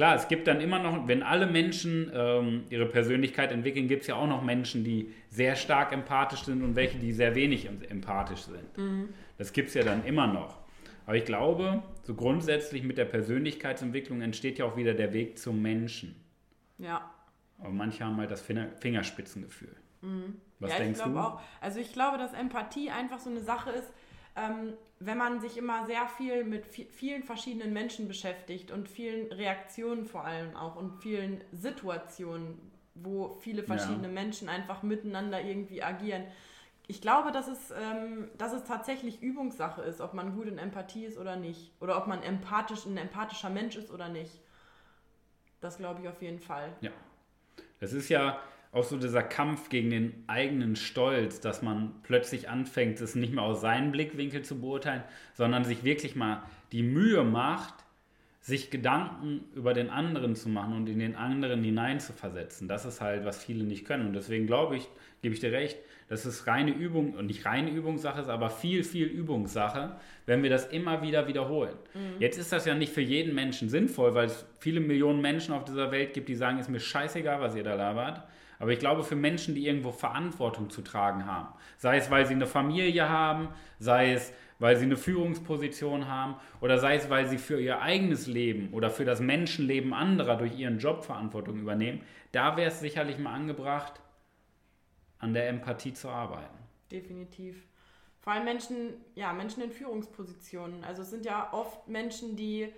klar, 0.00 0.14
es 0.14 0.28
gibt 0.28 0.46
dann 0.46 0.62
immer 0.62 0.78
noch, 0.78 1.06
wenn 1.08 1.22
alle 1.22 1.46
Menschen 1.46 2.10
ähm, 2.14 2.64
ihre 2.70 2.86
Persönlichkeit 2.86 3.52
entwickeln, 3.52 3.86
gibt 3.86 4.00
es 4.00 4.08
ja 4.08 4.14
auch 4.14 4.26
noch 4.26 4.42
Menschen, 4.42 4.82
die 4.82 5.12
sehr 5.28 5.56
stark 5.56 5.92
empathisch 5.92 6.44
sind 6.44 6.62
und 6.62 6.74
welche, 6.74 6.96
die 6.98 7.12
sehr 7.12 7.34
wenig 7.34 7.68
empathisch 7.68 8.40
sind. 8.40 8.78
Mhm. 8.78 9.10
Das 9.36 9.52
gibt 9.52 9.68
es 9.68 9.74
ja 9.74 9.82
dann 9.82 10.02
immer 10.06 10.26
noch. 10.26 10.56
Aber 11.04 11.16
ich 11.16 11.26
glaube, 11.26 11.82
so 12.02 12.14
grundsätzlich 12.14 12.82
mit 12.82 12.96
der 12.96 13.04
Persönlichkeitsentwicklung 13.04 14.22
entsteht 14.22 14.58
ja 14.58 14.64
auch 14.64 14.78
wieder 14.78 14.94
der 14.94 15.12
Weg 15.12 15.38
zum 15.38 15.60
Menschen. 15.60 16.16
Ja. 16.78 17.10
Aber 17.58 17.68
manche 17.68 18.02
haben 18.02 18.16
halt 18.16 18.30
das 18.30 18.40
Fingerspitzengefühl. 18.40 19.76
Mhm. 20.00 20.36
Was 20.60 20.70
ja, 20.70 20.78
denkst 20.78 21.02
du? 21.04 21.14
Auch. 21.18 21.42
Also 21.60 21.78
ich 21.78 21.92
glaube, 21.92 22.16
dass 22.16 22.32
Empathie 22.32 22.88
einfach 22.88 23.18
so 23.18 23.28
eine 23.28 23.40
Sache 23.40 23.68
ist, 23.68 23.92
ähm, 24.36 24.74
wenn 24.98 25.16
man 25.16 25.40
sich 25.40 25.56
immer 25.56 25.86
sehr 25.86 26.06
viel 26.08 26.44
mit 26.44 26.66
vielen 26.66 27.22
verschiedenen 27.22 27.72
Menschen 27.72 28.06
beschäftigt 28.06 28.70
und 28.70 28.88
vielen 28.88 29.32
Reaktionen 29.32 30.04
vor 30.04 30.24
allem 30.24 30.54
auch 30.56 30.76
und 30.76 31.00
vielen 31.02 31.42
Situationen, 31.52 32.60
wo 32.94 33.38
viele 33.40 33.62
verschiedene 33.62 34.08
ja. 34.08 34.12
Menschen 34.12 34.48
einfach 34.48 34.82
miteinander 34.82 35.40
irgendwie 35.40 35.82
agieren. 35.82 36.24
Ich 36.86 37.00
glaube, 37.00 37.32
dass 37.32 37.48
es, 37.48 37.70
ähm, 37.70 38.28
dass 38.36 38.52
es 38.52 38.64
tatsächlich 38.64 39.22
Übungssache 39.22 39.80
ist, 39.82 40.00
ob 40.00 40.12
man 40.12 40.34
gut 40.34 40.48
in 40.48 40.58
Empathie 40.58 41.06
ist 41.06 41.18
oder 41.18 41.36
nicht. 41.36 41.72
Oder 41.80 41.96
ob 41.96 42.06
man 42.06 42.22
empathisch, 42.22 42.84
ein 42.84 42.96
empathischer 42.96 43.48
Mensch 43.48 43.76
ist 43.76 43.90
oder 43.90 44.08
nicht. 44.08 44.40
Das 45.60 45.78
glaube 45.78 46.02
ich 46.02 46.08
auf 46.08 46.20
jeden 46.20 46.40
Fall. 46.40 46.72
Ja, 46.80 46.90
es 47.78 47.92
ist 47.92 48.08
ja 48.08 48.40
auch 48.72 48.84
so 48.84 48.96
dieser 48.96 49.22
Kampf 49.22 49.68
gegen 49.68 49.90
den 49.90 50.24
eigenen 50.26 50.76
Stolz, 50.76 51.40
dass 51.40 51.62
man 51.62 51.92
plötzlich 52.02 52.48
anfängt, 52.48 53.00
es 53.00 53.14
nicht 53.14 53.32
mehr 53.32 53.42
aus 53.42 53.60
seinem 53.60 53.90
Blickwinkel 53.90 54.42
zu 54.42 54.60
beurteilen, 54.60 55.02
sondern 55.34 55.64
sich 55.64 55.82
wirklich 55.82 56.14
mal 56.14 56.42
die 56.70 56.82
Mühe 56.82 57.24
macht, 57.24 57.74
sich 58.40 58.70
Gedanken 58.70 59.44
über 59.54 59.74
den 59.74 59.90
anderen 59.90 60.34
zu 60.34 60.48
machen 60.48 60.74
und 60.74 60.88
in 60.88 60.98
den 60.98 61.14
anderen 61.14 61.62
hineinzuversetzen. 61.62 62.68
Das 62.68 62.84
ist 62.84 63.00
halt, 63.00 63.24
was 63.24 63.44
viele 63.44 63.64
nicht 63.64 63.84
können. 63.84 64.06
Und 64.06 64.14
deswegen 64.14 64.46
glaube 64.46 64.76
ich, 64.76 64.88
gebe 65.20 65.34
ich 65.34 65.40
dir 65.40 65.52
recht, 65.52 65.78
dass 66.08 66.24
es 66.24 66.46
reine 66.46 66.72
Übung 66.72 67.14
und 67.14 67.26
nicht 67.26 67.44
reine 67.44 67.70
Übungssache 67.70 68.20
ist, 68.20 68.28
aber 68.28 68.50
viel, 68.50 68.82
viel 68.82 69.06
Übungssache, 69.06 69.96
wenn 70.26 70.42
wir 70.42 70.50
das 70.50 70.66
immer 70.66 71.02
wieder 71.02 71.28
wiederholen. 71.28 71.74
Mhm. 71.94 72.20
Jetzt 72.20 72.38
ist 72.38 72.50
das 72.50 72.64
ja 72.64 72.74
nicht 72.74 72.92
für 72.92 73.02
jeden 73.02 73.34
Menschen 73.34 73.68
sinnvoll, 73.68 74.14
weil 74.14 74.26
es 74.26 74.46
viele 74.58 74.80
Millionen 74.80 75.20
Menschen 75.20 75.52
auf 75.52 75.64
dieser 75.64 75.92
Welt 75.92 76.14
gibt, 76.14 76.28
die 76.28 76.34
sagen, 76.34 76.58
ist 76.58 76.70
mir 76.70 76.80
scheißegal, 76.80 77.40
was 77.40 77.54
ihr 77.54 77.62
da 77.62 77.74
labert. 77.74 78.24
Aber 78.60 78.70
ich 78.70 78.78
glaube, 78.78 79.02
für 79.02 79.16
Menschen, 79.16 79.54
die 79.56 79.66
irgendwo 79.66 79.90
Verantwortung 79.90 80.70
zu 80.70 80.82
tragen 80.82 81.26
haben, 81.26 81.48
sei 81.78 81.96
es, 81.96 82.10
weil 82.10 82.26
sie 82.26 82.34
eine 82.34 82.46
Familie 82.46 83.08
haben, 83.08 83.48
sei 83.78 84.12
es, 84.12 84.32
weil 84.60 84.76
sie 84.76 84.84
eine 84.84 84.98
Führungsposition 84.98 86.06
haben 86.06 86.36
oder 86.60 86.78
sei 86.78 86.96
es, 86.96 87.08
weil 87.08 87.26
sie 87.26 87.38
für 87.38 87.58
ihr 87.58 87.80
eigenes 87.80 88.26
Leben 88.26 88.72
oder 88.72 88.90
für 88.90 89.06
das 89.06 89.20
Menschenleben 89.20 89.94
anderer 89.94 90.36
durch 90.36 90.56
ihren 90.56 90.78
Job 90.78 91.02
Verantwortung 91.02 91.58
übernehmen, 91.58 92.02
da 92.32 92.56
wäre 92.58 92.68
es 92.68 92.80
sicherlich 92.80 93.18
mal 93.18 93.32
angebracht, 93.32 94.00
an 95.18 95.32
der 95.32 95.48
Empathie 95.48 95.94
zu 95.94 96.10
arbeiten. 96.10 96.54
Definitiv. 96.92 97.64
Vor 98.20 98.34
allem 98.34 98.44
Menschen, 98.44 98.94
ja, 99.14 99.32
Menschen 99.32 99.62
in 99.62 99.70
Führungspositionen. 99.70 100.84
Also 100.84 101.00
es 101.02 101.10
sind 101.10 101.24
ja 101.24 101.50
oft 101.52 101.88
Menschen, 101.88 102.36
die, 102.36 102.70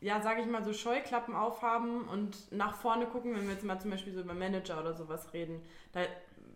ja, 0.00 0.20
sage 0.20 0.42
ich 0.42 0.46
mal, 0.46 0.64
so 0.64 0.72
Scheuklappen 0.72 1.34
aufhaben 1.34 2.06
und 2.08 2.52
nach 2.52 2.74
vorne 2.74 3.06
gucken, 3.06 3.34
wenn 3.34 3.44
wir 3.44 3.54
jetzt 3.54 3.64
mal 3.64 3.80
zum 3.80 3.90
Beispiel 3.90 4.12
so 4.12 4.20
über 4.20 4.34
Manager 4.34 4.80
oder 4.80 4.94
sowas 4.94 5.32
reden. 5.32 5.60
Da 5.92 6.00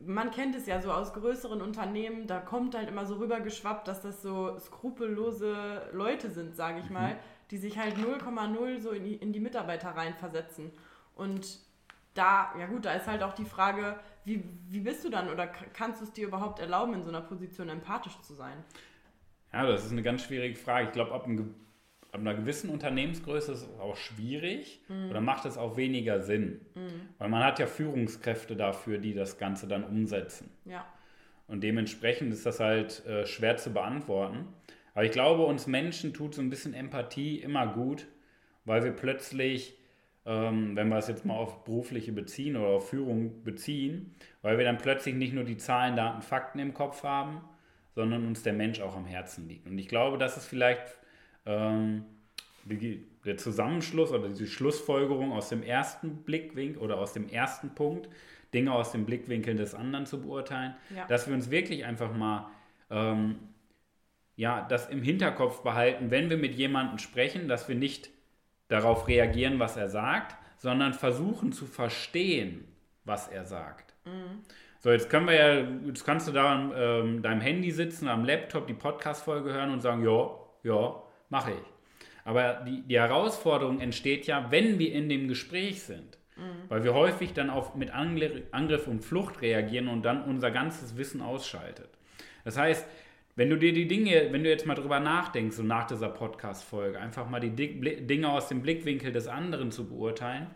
man 0.07 0.31
kennt 0.31 0.55
es 0.55 0.67
ja 0.67 0.81
so 0.81 0.91
aus 0.91 1.13
größeren 1.13 1.61
Unternehmen, 1.63 2.27
da 2.27 2.41
kommt 2.41 2.75
halt 2.75 2.89
immer 2.89 3.07
so 3.07 3.17
rübergeschwappt, 3.17 3.87
dass 3.89 4.01
das 4.01 4.23
so 4.23 4.59
skrupellose 4.59 5.91
Leute 5.93 6.31
sind, 6.31 6.57
sage 6.57 6.81
ich 6.81 6.87
mhm. 6.87 6.95
mal, 6.95 7.17
die 7.51 7.59
sich 7.59 7.79
halt 7.79 7.97
0,0 7.97 8.81
so 8.81 8.91
in 8.91 9.05
die, 9.05 9.15
in 9.15 9.33
die 9.33 9.41
Mitarbeiter 9.41 9.91
reinversetzen. 9.91 10.73
Und 11.15 11.59
da, 12.15 12.53
ja 12.59 12.67
gut, 12.67 12.85
da 12.85 12.95
ist 12.95 13.07
halt 13.07 13.23
auch 13.23 13.33
die 13.33 13.45
Frage, 13.45 13.99
wie, 14.25 14.43
wie 14.69 14.81
bist 14.81 15.05
du 15.05 15.11
dann 15.11 15.31
oder 15.31 15.47
kannst 15.47 16.01
du 16.01 16.05
es 16.05 16.13
dir 16.13 16.29
überhaupt 16.29 16.61
erlauben, 16.61 16.95
in 16.95 17.03
so 17.03 17.09
einer 17.09 17.21
Position 17.21 17.69
empathisch 17.69 18.19
zu 18.23 18.35
sein? 18.35 18.65
Ja, 19.53 19.67
das 19.67 19.85
ist 19.85 19.93
eine 19.93 20.03
ganz 20.03 20.23
schwierige 20.23 20.57
Frage. 20.57 20.87
Ich 20.87 20.93
glaube, 20.93 21.13
ab 21.13 21.25
einem 21.25 21.55
ab 22.13 22.21
einer 22.21 22.35
gewissen 22.35 22.69
Unternehmensgröße 22.69 23.53
ist 23.53 23.63
es 23.63 23.81
auch 23.81 23.97
schwierig 23.97 24.83
mhm. 24.89 25.11
oder 25.11 25.21
macht 25.21 25.47
es 25.47 25.57
auch 25.57 25.77
weniger 25.79 26.21
Sinn. 26.21 26.61
Mhm. 26.75 27.09
Weil 27.19 27.29
man 27.31 27.43
hat 27.43 27.59
ja 27.59 27.67
Führungskräfte 27.67 28.55
dafür, 28.55 28.99
die 28.99 29.15
das 29.15 29.39
Ganze 29.39 29.67
dann 29.67 29.83
umsetzen. 29.83 30.51
Ja. 30.67 30.87
Und 31.49 31.63
dementsprechend 31.63 32.33
ist 32.33 32.45
das 32.45 32.61
halt 32.61 33.05
äh, 33.07 33.27
schwer 33.27 33.57
zu 33.57 33.73
beantworten. 33.73 34.49
Aber 34.95 35.05
ich 35.05 35.11
glaube, 35.11 35.45
uns 35.45 35.67
Menschen 35.67 36.13
tut 36.13 36.35
so 36.35 36.43
ein 36.43 36.51
bisschen 36.51 36.75
Empathie 36.75 37.39
immer 37.41 37.67
gut, 37.67 38.07
weil 38.67 38.85
wir 38.85 38.93
plötzlich, 38.93 39.79
ähm, 40.27 40.77
wenn 40.77 40.89
wir 40.89 40.99
es 40.99 41.09
jetzt 41.09 41.25
mal 41.25 41.35
auf 41.35 41.65
berufliche 41.65 42.13
beziehen 42.13 42.57
oder 42.57 42.69
auf 42.69 42.91
Führung 42.91 43.43
beziehen, 43.43 44.15
weil 44.43 44.59
wir 44.59 44.67
dann 44.67 44.77
plötzlich 44.77 45.15
nicht 45.15 45.33
nur 45.33 45.45
die 45.45 45.57
Zahlen, 45.57 45.97
Daten, 45.97 46.21
Fakten 46.21 46.59
im 46.59 46.75
Kopf 46.75 47.05
haben, 47.05 47.41
sondern 47.95 48.27
uns 48.27 48.43
der 48.43 48.53
Mensch 48.53 48.81
auch 48.81 48.97
am 48.97 49.07
Herzen 49.07 49.49
liegt. 49.49 49.67
Und 49.67 49.79
ich 49.79 49.89
glaube, 49.89 50.19
das 50.19 50.37
ist 50.37 50.47
vielleicht 50.47 51.02
ähm, 51.47 52.05
die, 52.65 53.05
der 53.25 53.37
Zusammenschluss 53.37 54.11
oder 54.11 54.29
die 54.29 54.47
Schlussfolgerung 54.47 55.33
aus 55.33 55.49
dem 55.49 55.63
ersten 55.63 56.23
Blickwinkel 56.25 56.81
oder 56.81 56.99
aus 56.99 57.13
dem 57.13 57.29
ersten 57.29 57.75
Punkt, 57.75 58.09
Dinge 58.55 58.73
aus 58.73 58.93
dem 58.93 59.05
Blickwinkel 59.05 59.57
des 59.57 59.75
anderen 59.75 60.07
zu 60.07 60.21
beurteilen, 60.21 60.75
ja. 60.95 61.07
dass 61.07 61.27
wir 61.27 61.35
uns 61.35 61.51
wirklich 61.51 61.85
einfach 61.85 62.15
mal 62.15 62.51
ähm, 62.91 63.37
ja, 64.37 64.67
das 64.69 64.89
im 64.89 65.03
Hinterkopf 65.03 65.63
behalten, 65.63 66.11
wenn 66.11 66.31
wir 66.31 66.37
mit 66.37 66.55
jemandem 66.55 66.99
sprechen, 66.99 67.49
dass 67.49 67.69
wir 67.69 67.75
nicht 67.75 68.11
darauf 68.69 69.09
reagieren, 69.09 69.59
was 69.59 69.77
er 69.77 69.89
sagt, 69.89 70.37
sondern 70.59 70.95
versuchen 70.95 71.53
zu 71.53 71.67
verstehen, 71.67 72.65
was 73.05 73.29
er 73.29 73.45
sagt. 73.45 73.95
Mhm. 74.05 74.43
So, 74.81 74.91
jetzt 74.91 75.11
können 75.11 75.27
wir 75.27 75.35
ja, 75.35 75.69
jetzt 75.87 76.05
kannst 76.05 76.27
du 76.27 76.33
da 76.33 76.53
an 76.53 76.73
ähm, 76.75 77.23
deinem 77.23 77.41
Handy 77.41 77.71
sitzen, 77.71 78.09
am 78.09 78.25
Laptop 78.25 78.67
die 78.67 78.75
Podcast-Folge 78.75 79.53
hören 79.53 79.71
und 79.71 79.81
sagen, 79.81 80.05
ja, 80.05 80.31
ja, 80.65 81.02
mache 81.33 81.51
ich. 81.51 81.73
Aber 82.25 82.63
die, 82.65 82.83
die 82.83 82.99
Herausforderung 82.99 83.81
entsteht 83.81 84.29
ja, 84.29 84.53
wenn 84.53 84.79
wir 84.79 84.93
in 84.93 85.09
dem 85.09 85.27
Gespräch 85.27 85.83
sind. 85.83 86.19
Mhm. 86.37 86.69
Weil 86.69 86.85
wir 86.85 86.95
häufig 86.95 87.33
dann 87.33 87.51
auf, 87.51 87.75
mit 87.75 87.91
Angriff 87.91 88.87
und 88.87 89.01
Flucht 89.01 89.43
reagieren 89.43 89.89
und 89.89 90.05
dann 90.05 90.23
unser 90.25 90.53
ganzes 90.53 90.97
Wissen 90.97 91.21
ausschaltet. 91.21 91.89
Das 92.45 92.57
heißt, 92.57 92.87
wenn 93.35 93.49
du 93.49 93.57
dir 93.57 93.73
die 93.73 93.89
Dinge, 93.89 94.29
wenn 94.31 94.45
du 94.45 94.51
jetzt 94.51 94.67
mal 94.67 94.75
drüber 94.75 95.01
nachdenkst, 95.01 95.57
so 95.57 95.63
nach 95.63 95.87
dieser 95.87 96.11
Podcast-Folge, 96.11 97.01
einfach 97.01 97.29
mal 97.29 97.41
die 97.41 97.51
Dinge 98.07 98.31
aus 98.31 98.49
dem 98.49 98.63
Blickwinkel 98.63 99.11
des 99.11 99.27
anderen 99.27 99.73
zu 99.73 99.89
beurteilen, 99.89 100.49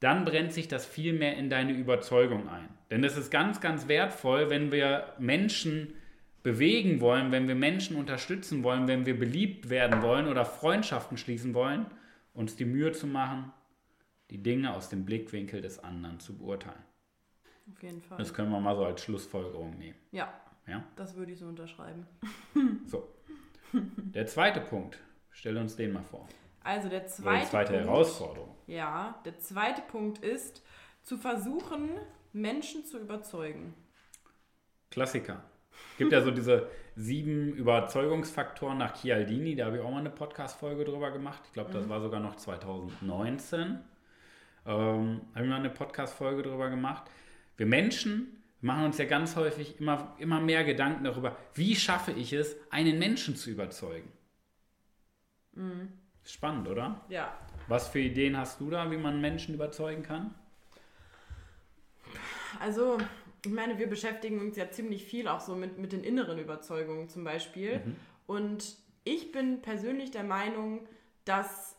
dann 0.00 0.24
brennt 0.24 0.52
sich 0.52 0.68
das 0.68 0.84
viel 0.84 1.12
mehr 1.12 1.36
in 1.36 1.48
deine 1.48 1.72
Überzeugung 1.72 2.48
ein. 2.48 2.68
Denn 2.90 3.04
es 3.04 3.16
ist 3.16 3.30
ganz, 3.30 3.60
ganz 3.60 3.88
wertvoll, 3.88 4.50
wenn 4.50 4.72
wir 4.72 5.14
Menschen 5.18 5.94
bewegen 6.46 7.00
wollen, 7.00 7.32
wenn 7.32 7.48
wir 7.48 7.56
Menschen 7.56 7.96
unterstützen 7.96 8.62
wollen, 8.62 8.86
wenn 8.86 9.04
wir 9.04 9.18
beliebt 9.18 9.68
werden 9.68 10.00
wollen 10.00 10.28
oder 10.28 10.44
Freundschaften 10.44 11.16
schließen 11.16 11.54
wollen, 11.54 11.86
uns 12.34 12.54
die 12.54 12.64
Mühe 12.64 12.92
zu 12.92 13.08
machen, 13.08 13.52
die 14.30 14.40
Dinge 14.40 14.72
aus 14.72 14.88
dem 14.88 15.04
Blickwinkel 15.04 15.60
des 15.60 15.80
anderen 15.80 16.20
zu 16.20 16.38
beurteilen. 16.38 16.84
Auf 17.68 17.82
jeden 17.82 18.00
Fall. 18.00 18.18
Das 18.18 18.32
können 18.32 18.52
wir 18.52 18.60
mal 18.60 18.76
so 18.76 18.84
als 18.84 19.02
Schlussfolgerung 19.02 19.76
nehmen. 19.76 19.96
Ja. 20.12 20.32
Ja? 20.68 20.84
Das 20.94 21.16
würde 21.16 21.32
ich 21.32 21.40
so 21.40 21.46
unterschreiben. 21.46 22.06
So. 22.86 23.12
Der 23.72 24.26
zweite 24.26 24.60
Punkt. 24.60 25.00
Stell 25.30 25.56
uns 25.58 25.74
den 25.74 25.94
mal 25.94 26.04
vor. 26.04 26.28
Also 26.62 26.88
der 26.88 27.08
zweite, 27.08 27.44
die 27.44 27.50
zweite 27.50 27.72
Punkt, 27.72 27.86
Herausforderung. 27.88 28.54
Ja, 28.68 29.20
der 29.24 29.40
zweite 29.40 29.82
Punkt 29.82 30.18
ist, 30.18 30.62
zu 31.02 31.18
versuchen, 31.18 31.90
Menschen 32.32 32.84
zu 32.84 33.00
überzeugen. 33.00 33.74
Klassiker. 34.92 35.42
Es 35.92 35.98
gibt 35.98 36.12
ja 36.12 36.22
so 36.22 36.30
diese 36.30 36.68
sieben 36.94 37.52
Überzeugungsfaktoren 37.54 38.78
nach 38.78 38.94
Chialdini, 38.94 39.54
da 39.54 39.66
habe 39.66 39.76
ich 39.76 39.82
auch 39.82 39.90
mal 39.90 40.00
eine 40.00 40.10
Podcast-Folge 40.10 40.84
drüber 40.84 41.10
gemacht. 41.10 41.42
Ich 41.46 41.52
glaube, 41.52 41.72
das 41.72 41.86
mhm. 41.86 41.90
war 41.90 42.00
sogar 42.00 42.20
noch 42.20 42.36
2019. 42.36 43.78
Ähm, 44.66 45.20
habe 45.34 45.44
ich 45.44 45.50
mal 45.50 45.56
eine 45.56 45.70
Podcast-Folge 45.70 46.42
drüber 46.42 46.70
gemacht. 46.70 47.04
Wir 47.56 47.66
Menschen 47.66 48.42
machen 48.60 48.84
uns 48.84 48.98
ja 48.98 49.04
ganz 49.04 49.36
häufig 49.36 49.80
immer, 49.80 50.14
immer 50.18 50.40
mehr 50.40 50.64
Gedanken 50.64 51.04
darüber, 51.04 51.36
wie 51.54 51.76
schaffe 51.76 52.12
ich 52.12 52.32
es, 52.32 52.56
einen 52.70 52.98
Menschen 52.98 53.36
zu 53.36 53.50
überzeugen. 53.50 54.10
Mhm. 55.52 55.92
Spannend, 56.24 56.68
oder? 56.68 57.04
Ja. 57.08 57.32
Was 57.68 57.88
für 57.88 58.00
Ideen 58.00 58.36
hast 58.36 58.60
du 58.60 58.70
da, 58.70 58.90
wie 58.90 58.96
man 58.96 59.20
Menschen 59.20 59.54
überzeugen 59.54 60.02
kann? 60.02 60.34
Also, 62.60 62.98
ich 63.46 63.52
meine, 63.52 63.78
wir 63.78 63.88
beschäftigen 63.88 64.40
uns 64.40 64.56
ja 64.56 64.70
ziemlich 64.70 65.04
viel 65.04 65.28
auch 65.28 65.40
so 65.40 65.54
mit, 65.54 65.78
mit 65.78 65.92
den 65.92 66.02
inneren 66.02 66.38
Überzeugungen 66.38 67.08
zum 67.08 67.24
Beispiel. 67.24 67.78
Mhm. 67.78 67.96
Und 68.26 68.76
ich 69.04 69.30
bin 69.30 69.62
persönlich 69.62 70.10
der 70.10 70.24
Meinung, 70.24 70.86
dass 71.24 71.76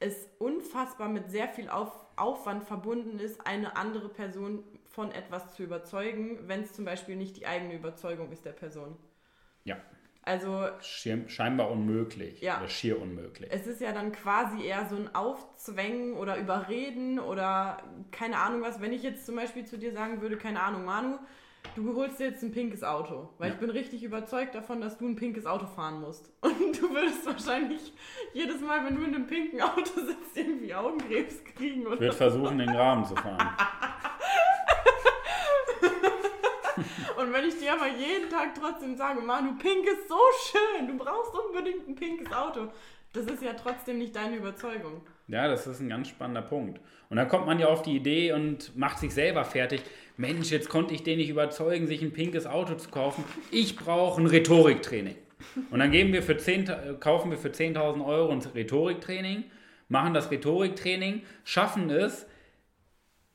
es 0.00 0.28
unfassbar 0.38 1.08
mit 1.08 1.30
sehr 1.30 1.48
viel 1.48 1.68
Auf, 1.68 1.92
Aufwand 2.16 2.64
verbunden 2.64 3.20
ist, 3.20 3.46
eine 3.46 3.76
andere 3.76 4.08
Person 4.08 4.64
von 4.84 5.12
etwas 5.12 5.54
zu 5.54 5.62
überzeugen, 5.62 6.40
wenn 6.48 6.62
es 6.62 6.72
zum 6.72 6.84
Beispiel 6.84 7.16
nicht 7.16 7.36
die 7.36 7.46
eigene 7.46 7.74
Überzeugung 7.74 8.32
ist 8.32 8.44
der 8.44 8.52
Person. 8.52 8.96
Ja. 9.62 9.76
Also 10.26 10.66
scheinbar 10.80 11.70
unmöglich 11.70 12.40
ja, 12.40 12.58
oder 12.58 12.68
schier 12.68 13.00
unmöglich. 13.00 13.50
Es 13.52 13.66
ist 13.66 13.82
ja 13.82 13.92
dann 13.92 14.10
quasi 14.12 14.64
eher 14.64 14.86
so 14.88 14.96
ein 14.96 15.14
Aufzwängen 15.14 16.14
oder 16.14 16.38
Überreden 16.38 17.18
oder 17.18 17.82
keine 18.10 18.38
Ahnung 18.38 18.62
was. 18.62 18.80
Wenn 18.80 18.92
ich 18.92 19.02
jetzt 19.02 19.26
zum 19.26 19.36
Beispiel 19.36 19.66
zu 19.66 19.76
dir 19.76 19.92
sagen 19.92 20.22
würde, 20.22 20.38
keine 20.38 20.62
Ahnung, 20.62 20.86
Manu, 20.86 21.18
du 21.76 21.94
holst 21.94 22.20
dir 22.20 22.28
jetzt 22.28 22.42
ein 22.42 22.52
pinkes 22.52 22.82
Auto, 22.82 23.28
weil 23.38 23.48
ja. 23.48 23.54
ich 23.54 23.60
bin 23.60 23.68
richtig 23.68 24.02
überzeugt 24.02 24.54
davon, 24.54 24.80
dass 24.80 24.96
du 24.96 25.06
ein 25.06 25.16
pinkes 25.16 25.44
Auto 25.44 25.66
fahren 25.66 26.00
musst. 26.00 26.32
Und 26.40 26.80
du 26.80 26.90
würdest 26.90 27.26
wahrscheinlich 27.26 27.92
jedes 28.32 28.62
Mal, 28.62 28.84
wenn 28.86 28.96
du 28.96 29.02
in 29.02 29.14
einem 29.14 29.26
pinken 29.26 29.60
Auto 29.60 30.00
sitzt, 30.00 30.36
irgendwie 30.36 30.74
Augenkrebs 30.74 31.44
kriegen. 31.44 31.86
Oder 31.86 31.94
ich 31.94 32.00
würde 32.00 32.12
versuchen, 32.14 32.58
den 32.58 32.70
Rahmen 32.70 33.04
zu 33.04 33.14
fahren. 33.14 33.56
Und 37.24 37.32
wenn 37.32 37.48
ich 37.48 37.58
dir 37.58 37.72
aber 37.72 37.88
jeden 37.88 38.28
Tag 38.28 38.54
trotzdem 38.54 38.96
sage, 38.96 39.22
Manu, 39.22 39.56
pink 39.56 39.86
ist 39.86 40.08
so 40.08 40.18
schön, 40.50 40.86
du 40.86 40.98
brauchst 41.02 41.32
unbedingt 41.34 41.88
ein 41.88 41.94
pinkes 41.94 42.30
Auto, 42.30 42.68
das 43.14 43.24
ist 43.26 43.42
ja 43.42 43.54
trotzdem 43.54 43.96
nicht 43.98 44.14
deine 44.14 44.36
Überzeugung. 44.36 45.00
Ja, 45.28 45.48
das 45.48 45.66
ist 45.66 45.80
ein 45.80 45.88
ganz 45.88 46.08
spannender 46.08 46.42
Punkt. 46.42 46.80
Und 47.08 47.16
dann 47.16 47.28
kommt 47.28 47.46
man 47.46 47.58
ja 47.58 47.68
auf 47.68 47.80
die 47.80 47.96
Idee 47.96 48.32
und 48.32 48.76
macht 48.76 48.98
sich 48.98 49.14
selber 49.14 49.46
fertig. 49.46 49.80
Mensch, 50.18 50.50
jetzt 50.50 50.68
konnte 50.68 50.92
ich 50.92 51.02
den 51.02 51.16
nicht 51.16 51.30
überzeugen, 51.30 51.86
sich 51.86 52.02
ein 52.02 52.12
pinkes 52.12 52.46
Auto 52.46 52.74
zu 52.74 52.90
kaufen. 52.90 53.24
Ich 53.50 53.74
brauche 53.76 54.20
ein 54.20 54.26
Rhetoriktraining. 54.26 55.16
Und 55.70 55.78
dann 55.78 55.92
geben 55.92 56.12
wir 56.12 56.22
für 56.22 56.36
10, 56.36 57.00
kaufen 57.00 57.30
wir 57.30 57.38
für 57.38 57.48
10.000 57.48 58.04
Euro 58.04 58.32
ein 58.32 58.40
Rhetoriktraining, 58.40 59.44
machen 59.88 60.12
das 60.12 60.30
Rhetoriktraining, 60.30 61.22
schaffen 61.44 61.88
es, 61.88 62.26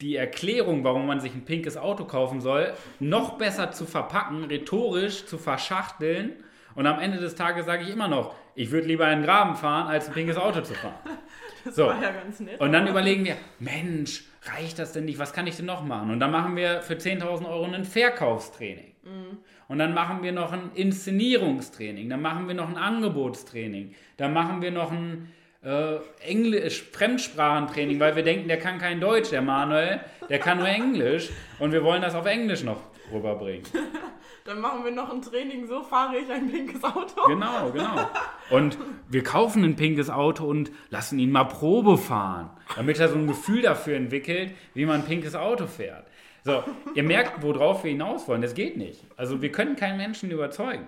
die 0.01 0.15
Erklärung, 0.15 0.83
warum 0.83 1.07
man 1.07 1.19
sich 1.19 1.33
ein 1.33 1.43
pinkes 1.43 1.75
Auto 1.75 2.05
kaufen 2.05 2.39
soll, 2.39 2.73
noch 2.99 3.37
besser 3.37 3.71
zu 3.71 3.85
verpacken, 3.85 4.45
rhetorisch 4.45 5.25
zu 5.25 5.37
verschachteln. 5.37 6.31
Und 6.75 6.87
am 6.87 6.99
Ende 6.99 7.17
des 7.17 7.35
Tages 7.35 7.65
sage 7.65 7.83
ich 7.83 7.89
immer 7.89 8.07
noch, 8.07 8.33
ich 8.55 8.71
würde 8.71 8.87
lieber 8.87 9.05
einen 9.05 9.23
Graben 9.23 9.55
fahren, 9.55 9.87
als 9.87 10.07
ein 10.07 10.13
pinkes 10.13 10.37
Auto 10.37 10.61
zu 10.61 10.73
fahren. 10.73 10.95
Das 11.65 11.75
so. 11.75 11.87
war 11.87 12.01
ja 12.01 12.11
ganz 12.11 12.39
nett. 12.39 12.57
Und 12.61 12.71
dann 12.71 12.87
überlegen 12.87 13.25
wir, 13.25 13.35
Mensch, 13.59 14.23
reicht 14.45 14.79
das 14.79 14.93
denn 14.93 15.03
nicht? 15.03 15.19
Was 15.19 15.33
kann 15.33 15.45
ich 15.45 15.57
denn 15.57 15.65
noch 15.65 15.83
machen? 15.83 16.09
Und 16.09 16.21
dann 16.21 16.31
machen 16.31 16.55
wir 16.55 16.81
für 16.81 16.93
10.000 16.93 17.49
Euro 17.49 17.65
ein 17.65 17.83
Verkaufstraining. 17.83 18.93
Mhm. 19.03 19.39
Und 19.67 19.77
dann 19.77 19.93
machen 19.93 20.23
wir 20.23 20.31
noch 20.31 20.53
ein 20.53 20.71
Inszenierungstraining. 20.73 22.09
Dann 22.09 22.21
machen 22.21 22.47
wir 22.47 22.55
noch 22.55 22.69
ein 22.69 22.77
Angebotstraining. 22.77 23.93
Dann 24.15 24.31
machen 24.31 24.61
wir 24.61 24.71
noch 24.71 24.93
ein 24.93 25.29
äh, 25.63 25.97
Englisch, 26.21 26.83
Fremdsprachentraining, 26.83 27.99
weil 27.99 28.15
wir 28.15 28.23
denken, 28.23 28.47
der 28.47 28.59
kann 28.59 28.79
kein 28.79 29.01
Deutsch, 29.01 29.29
der 29.29 29.41
Manuel, 29.41 29.99
der 30.29 30.39
kann 30.39 30.57
nur 30.59 30.67
Englisch 30.67 31.29
und 31.59 31.71
wir 31.71 31.83
wollen 31.83 32.01
das 32.01 32.15
auf 32.15 32.25
Englisch 32.25 32.63
noch 32.63 32.81
rüberbringen. 33.11 33.65
Dann 34.45 34.61
machen 34.61 34.83
wir 34.83 34.91
noch 34.91 35.11
ein 35.11 35.21
Training, 35.21 35.67
so 35.67 35.83
fahre 35.83 36.17
ich 36.17 36.31
ein 36.31 36.49
pinkes 36.49 36.83
Auto. 36.83 37.27
Genau, 37.27 37.71
genau. 37.71 38.09
Und 38.49 38.77
wir 39.07 39.21
kaufen 39.23 39.63
ein 39.63 39.75
pinkes 39.75 40.09
Auto 40.09 40.45
und 40.45 40.71
lassen 40.89 41.19
ihn 41.19 41.31
mal 41.31 41.43
Probe 41.43 41.97
fahren, 41.97 42.49
damit 42.75 42.99
er 42.99 43.09
so 43.09 43.15
ein 43.15 43.27
Gefühl 43.27 43.61
dafür 43.61 43.95
entwickelt, 43.95 44.53
wie 44.73 44.85
man 44.85 45.01
ein 45.01 45.05
pinkes 45.05 45.35
Auto 45.35 45.67
fährt. 45.67 46.07
So, 46.43 46.63
ihr 46.95 47.03
merkt, 47.03 47.43
worauf 47.43 47.83
wir 47.83 47.91
hinaus 47.91 48.27
wollen. 48.27 48.41
Das 48.41 48.55
geht 48.55 48.77
nicht. 48.77 49.03
Also 49.17 49.41
wir 49.41 49.51
können 49.51 49.75
keinen 49.75 49.97
Menschen 49.97 50.31
überzeugen. 50.31 50.87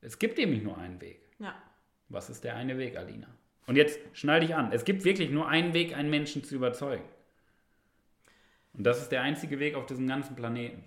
Es 0.00 0.18
gibt 0.18 0.38
nämlich 0.38 0.62
nur 0.62 0.76
einen 0.78 1.00
Weg. 1.00 1.20
Ja. 1.38 1.54
Was 2.08 2.30
ist 2.30 2.42
der 2.42 2.56
eine 2.56 2.78
Weg, 2.78 2.96
Alina? 2.96 3.28
Und 3.66 3.76
jetzt 3.76 4.00
schnall 4.12 4.40
dich 4.40 4.54
an. 4.54 4.72
Es 4.72 4.84
gibt 4.84 5.04
wirklich 5.04 5.30
nur 5.30 5.48
einen 5.48 5.72
Weg, 5.72 5.96
einen 5.96 6.10
Menschen 6.10 6.42
zu 6.42 6.54
überzeugen. 6.54 7.04
Und 8.74 8.84
das 8.84 9.00
ist 9.00 9.10
der 9.10 9.22
einzige 9.22 9.58
Weg 9.60 9.74
auf 9.74 9.86
diesem 9.86 10.06
ganzen 10.06 10.34
Planeten. 10.34 10.82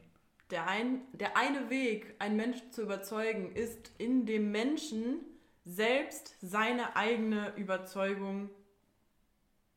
Der, 0.51 0.67
ein, 0.67 1.01
der 1.13 1.37
eine 1.37 1.69
Weg, 1.69 2.15
einen 2.19 2.35
Menschen 2.35 2.71
zu 2.71 2.83
überzeugen, 2.83 3.51
ist 3.53 3.91
in 3.97 4.25
dem 4.25 4.51
Menschen 4.51 5.21
selbst 5.63 6.35
seine 6.41 6.95
eigene 6.95 7.53
Überzeugung 7.55 8.49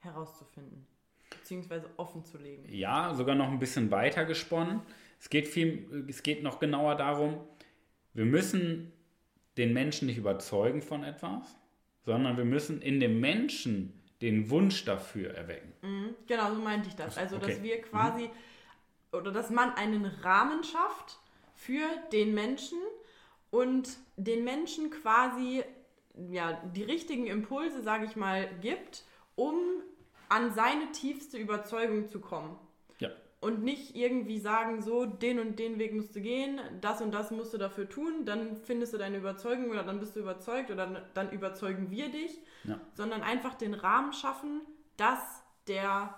herauszufinden, 0.01 0.87
beziehungsweise 1.31 1.89
offen 1.97 2.25
zu 2.25 2.39
legen. 2.39 2.65
Ja, 2.69 3.15
sogar 3.15 3.35
noch 3.35 3.49
ein 3.49 3.59
bisschen 3.59 3.91
weiter 3.91 4.27
gesponnen. 4.27 4.83
Es 5.19 5.31
geht, 5.31 5.49
viel, 5.49 6.05
es 6.09 6.23
geht 6.23 6.43
noch 6.43 6.59
genauer 6.59 6.95
darum, 6.97 7.41
wir 8.13 8.25
müssen 8.25 8.93
den 9.57 9.73
Menschen 9.73 10.07
nicht 10.07 10.19
überzeugen 10.19 10.83
von 10.83 11.03
etwas, 11.03 11.58
sondern 12.09 12.39
wir 12.39 12.47
müssen 12.47 12.81
in 12.81 13.01
dem 13.01 13.21
Menschen 13.21 13.93
den 14.23 14.49
Wunsch 14.49 14.87
dafür 14.87 15.35
erwecken. 15.35 15.75
Mhm, 15.83 16.15
genau, 16.27 16.55
so 16.55 16.61
meinte 16.61 16.89
ich 16.89 16.97
das. 16.97 17.19
Also, 17.19 17.37
okay. 17.37 17.53
dass 17.53 17.63
wir 17.63 17.83
quasi, 17.83 18.23
mhm. 18.23 19.19
oder 19.19 19.31
dass 19.31 19.51
man 19.51 19.75
einen 19.75 20.07
Rahmen 20.07 20.65
schafft 20.65 21.19
für 21.55 21.87
den 22.11 22.33
Menschen 22.33 22.79
und 23.51 23.91
den 24.17 24.43
Menschen 24.43 24.89
quasi 24.89 25.63
ja, 26.31 26.55
die 26.75 26.83
richtigen 26.83 27.27
Impulse, 27.27 27.83
sage 27.83 28.07
ich 28.07 28.17
mal, 28.17 28.49
gibt, 28.63 29.05
um 29.37 29.55
an 30.31 30.55
seine 30.55 30.91
tiefste 30.93 31.37
Überzeugung 31.37 32.09
zu 32.09 32.21
kommen 32.21 32.59
und 33.41 33.63
nicht 33.63 33.95
irgendwie 33.95 34.39
sagen, 34.39 34.83
so, 34.83 35.07
den 35.07 35.39
und 35.39 35.59
den 35.59 35.79
Weg 35.79 35.95
musst 35.95 36.15
du 36.17 36.21
gehen, 36.21 36.61
das 36.81 37.01
und 37.01 37.13
das 37.13 37.31
musst 37.31 37.55
du 37.55 37.59
dafür 37.59 37.89
tun, 37.89 38.25
dann 38.25 38.57
findest 38.57 38.95
du 38.95 38.99
deine 38.99 39.19
Überzeugung 39.19 39.71
oder 39.71 39.85
dann 39.85 40.01
bist 40.01 40.17
du 40.17 40.21
überzeugt 40.21 40.71
oder 40.71 41.07
dann 41.15 41.31
überzeugen 41.31 41.91
wir 41.91 42.11
dich, 42.11 42.41
ja. 42.65 42.81
sondern 42.95 43.23
einfach 43.23 43.55
den 43.55 43.75
Rahmen 43.75 44.13
schaffen, 44.13 44.63
dass 44.97 45.45
der, 45.69 46.15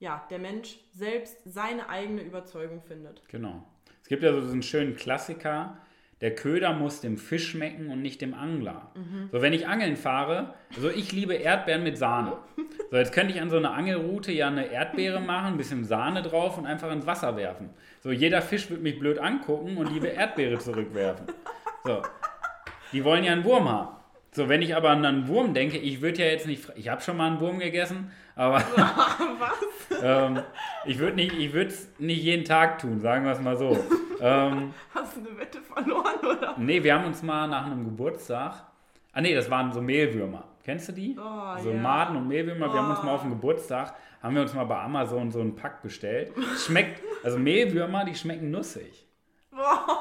ja, 0.00 0.26
der 0.28 0.40
Mensch 0.40 0.78
selbst 0.92 1.36
seine 1.44 1.88
eigene 1.88 2.22
Überzeugung 2.22 2.82
findet. 2.82 3.22
Genau. 3.28 3.62
Es 4.02 4.08
gibt 4.08 4.22
ja 4.22 4.32
so 4.32 4.40
diesen 4.40 4.62
schönen 4.62 4.96
Klassiker, 4.96 5.78
der 6.20 6.34
Köder 6.34 6.72
muss 6.72 7.00
dem 7.02 7.18
Fisch 7.18 7.50
schmecken 7.50 7.90
und 7.90 8.00
nicht 8.00 8.22
dem 8.22 8.32
Angler. 8.32 8.90
Mhm. 8.94 9.28
So, 9.30 9.42
wenn 9.42 9.52
ich 9.52 9.68
angeln 9.68 9.96
fahre, 9.96 10.54
so 10.78 10.88
ich 10.88 11.12
liebe 11.12 11.34
Erdbeeren 11.34 11.82
mit 11.82 11.98
Sahne. 11.98 12.32
So, 12.90 12.96
jetzt 12.96 13.12
könnte 13.12 13.34
ich 13.34 13.40
an 13.40 13.50
so 13.50 13.58
einer 13.58 13.74
Angelroute 13.74 14.32
ja 14.32 14.46
eine 14.46 14.66
Erdbeere 14.66 15.20
machen, 15.20 15.54
ein 15.54 15.56
bisschen 15.58 15.84
Sahne 15.84 16.22
drauf 16.22 16.56
und 16.56 16.66
einfach 16.66 16.90
ins 16.90 17.06
Wasser 17.06 17.36
werfen. 17.36 17.70
So, 18.00 18.12
jeder 18.12 18.40
Fisch 18.40 18.70
wird 18.70 18.82
mich 18.82 18.98
blöd 18.98 19.18
angucken 19.18 19.76
und 19.76 19.92
liebe 19.92 20.06
Erdbeere 20.06 20.58
zurückwerfen. 20.58 21.26
So, 21.84 22.00
die 22.92 23.04
wollen 23.04 23.24
ja 23.24 23.32
einen 23.32 23.44
Wurm 23.44 23.68
haben. 23.68 23.96
So, 24.32 24.48
wenn 24.48 24.62
ich 24.62 24.74
aber 24.74 24.90
an 24.90 25.04
einen 25.04 25.28
Wurm 25.28 25.52
denke, 25.52 25.76
ich 25.78 26.00
würde 26.00 26.22
ja 26.22 26.30
jetzt 26.30 26.46
nicht, 26.46 26.70
ich 26.76 26.88
habe 26.88 27.02
schon 27.02 27.16
mal 27.16 27.26
einen 27.26 27.40
Wurm 27.40 27.58
gegessen, 27.58 28.10
aber 28.36 28.56
Was? 29.38 30.00
ähm, 30.02 30.38
ich 30.84 30.98
würde 30.98 31.16
nicht, 31.16 31.32
ich 31.32 31.52
würde 31.52 31.70
es 31.70 31.88
nicht 31.98 32.22
jeden 32.22 32.44
Tag 32.44 32.78
tun, 32.78 33.00
sagen 33.00 33.24
wir 33.24 33.32
es 33.32 33.40
mal 33.40 33.56
so. 33.56 33.76
ähm, 34.20 34.72
Hast 34.94 35.16
du 35.16 35.20
eine 35.28 35.38
Wette 35.38 35.60
verloren, 35.62 36.14
oder? 36.22 36.54
nee, 36.58 36.82
wir 36.82 36.94
haben 36.94 37.06
uns 37.06 37.22
mal 37.22 37.48
nach 37.48 37.66
einem 37.66 37.84
Geburtstag, 37.84 38.62
ah 39.12 39.20
nee, 39.20 39.34
das 39.34 39.50
waren 39.50 39.72
so 39.72 39.80
Mehlwürmer. 39.82 40.44
Kennst 40.64 40.88
du 40.88 40.92
die? 40.92 41.16
Oh, 41.18 41.58
so 41.62 41.70
ja. 41.70 41.80
Maden 41.80 42.16
und 42.16 42.26
Mehlwürmer. 42.28 42.72
Wir 42.72 42.80
haben 42.82 42.90
uns 42.90 42.98
Oh. 43.00 43.06
mal 43.06 43.14
auf 43.14 43.22
dem 43.22 43.30
Geburtstag, 43.30 43.94
haben 44.22 44.34
wir 44.34 44.42
uns 44.42 44.52
mal 44.52 44.64
bei 44.64 44.78
Amazon 44.80 45.30
so 45.30 45.40
einen 45.40 45.54
Pack 45.54 45.80
bestellt. 45.82 46.32
Schmeckt, 46.58 47.00
also 47.24 47.38
Mehlwürmer, 47.38 48.04
die 48.04 48.14
schmecken 48.16 48.50
nussig. 48.50 49.05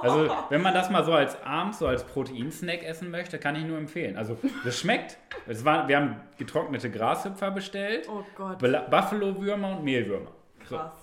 Also, 0.02 0.30
wenn 0.50 0.62
man 0.62 0.74
das 0.74 0.90
mal 0.90 1.04
so 1.04 1.14
als 1.14 1.42
abends, 1.44 1.80
so 1.80 1.88
als 1.88 2.04
Proteinsnack 2.04 2.84
essen 2.84 3.10
möchte, 3.12 3.40
kann 3.40 3.56
ich 3.56 3.64
nur 3.64 3.78
empfehlen. 3.78 4.18
Also, 4.18 4.38
das 4.64 4.80
schmeckt. 4.80 5.18
Es 5.48 5.64
war, 5.66 5.88
wir 5.88 5.98
haben 5.98 6.16
getrocknete 6.38 6.90
Grashüpfer 6.92 7.52
bestellt, 7.52 8.08
Oh 8.10 8.24
Gott, 8.36 8.60
Buffalo-Würmer 8.60 9.78
und 9.78 9.84
Mehlwürmer. 9.84 10.32
So, 10.68 10.78
krass. 10.78 10.94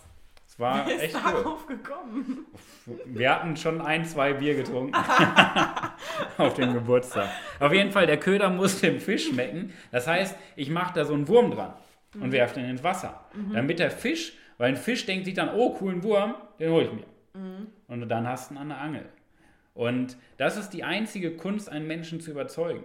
es 0.47 0.59
war 0.59 0.87
Wer 0.87 0.97
ist 0.97 1.03
echt 1.03 1.15
cool. 1.17 1.33
darauf 1.43 1.67
gekommen? 1.67 2.47
Wir 3.07 3.31
hatten 3.35 3.57
schon 3.57 3.81
ein, 3.81 4.05
zwei 4.05 4.33
Bier 4.33 4.55
getrunken 4.57 4.95
auf 6.39 6.55
dem 6.55 6.73
Geburtstag. 6.73 7.29
Auf 7.61 7.73
jeden 7.73 7.91
Fall, 7.93 8.07
der 8.07 8.19
Köder 8.19 8.51
muss 8.51 8.81
dem 8.81 8.99
Fisch 9.01 9.29
schmecken. 9.29 9.73
Das 9.93 10.07
heißt, 10.07 10.37
ich 10.57 10.69
mache 10.71 10.93
da 10.95 11.05
so 11.05 11.15
einen 11.15 11.29
Wurm 11.29 11.51
dran 11.53 11.75
und 12.21 12.33
werfe 12.33 12.57
den 12.61 12.69
ins 12.69 12.83
Wasser. 12.83 13.25
Damit 13.53 13.79
der 13.79 13.91
Fisch, 13.91 14.33
weil 14.59 14.69
ein 14.71 14.77
Fisch 14.77 15.07
denkt 15.07 15.25
sich 15.27 15.35
dann, 15.35 15.51
oh, 15.55 15.71
coolen 15.75 16.03
Wurm, 16.03 16.35
den 16.59 16.71
hole 16.73 16.85
ich 16.87 16.93
mir. 16.93 17.05
Und 17.89 18.09
dann 18.09 18.27
hast 18.27 18.51
du 18.51 18.55
ihn 18.55 18.59
an 18.59 18.69
der 18.69 18.81
Angel. 18.81 19.05
Und 19.75 20.17
das 20.37 20.57
ist 20.57 20.71
die 20.71 20.85
einzige 20.85 21.33
Kunst, 21.33 21.71
einen 21.71 21.87
Menschen 21.87 22.21
zu 22.21 22.31
überzeugen. 22.31 22.85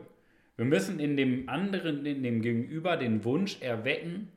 Wir 0.55 0.65
müssen 0.65 0.99
in 0.99 1.17
dem 1.17 1.49
anderen, 1.49 2.05
in 2.05 2.23
dem 2.23 2.41
Gegenüber 2.41 2.97
den 2.97 3.23
Wunsch 3.23 3.61
erwecken, 3.61 4.31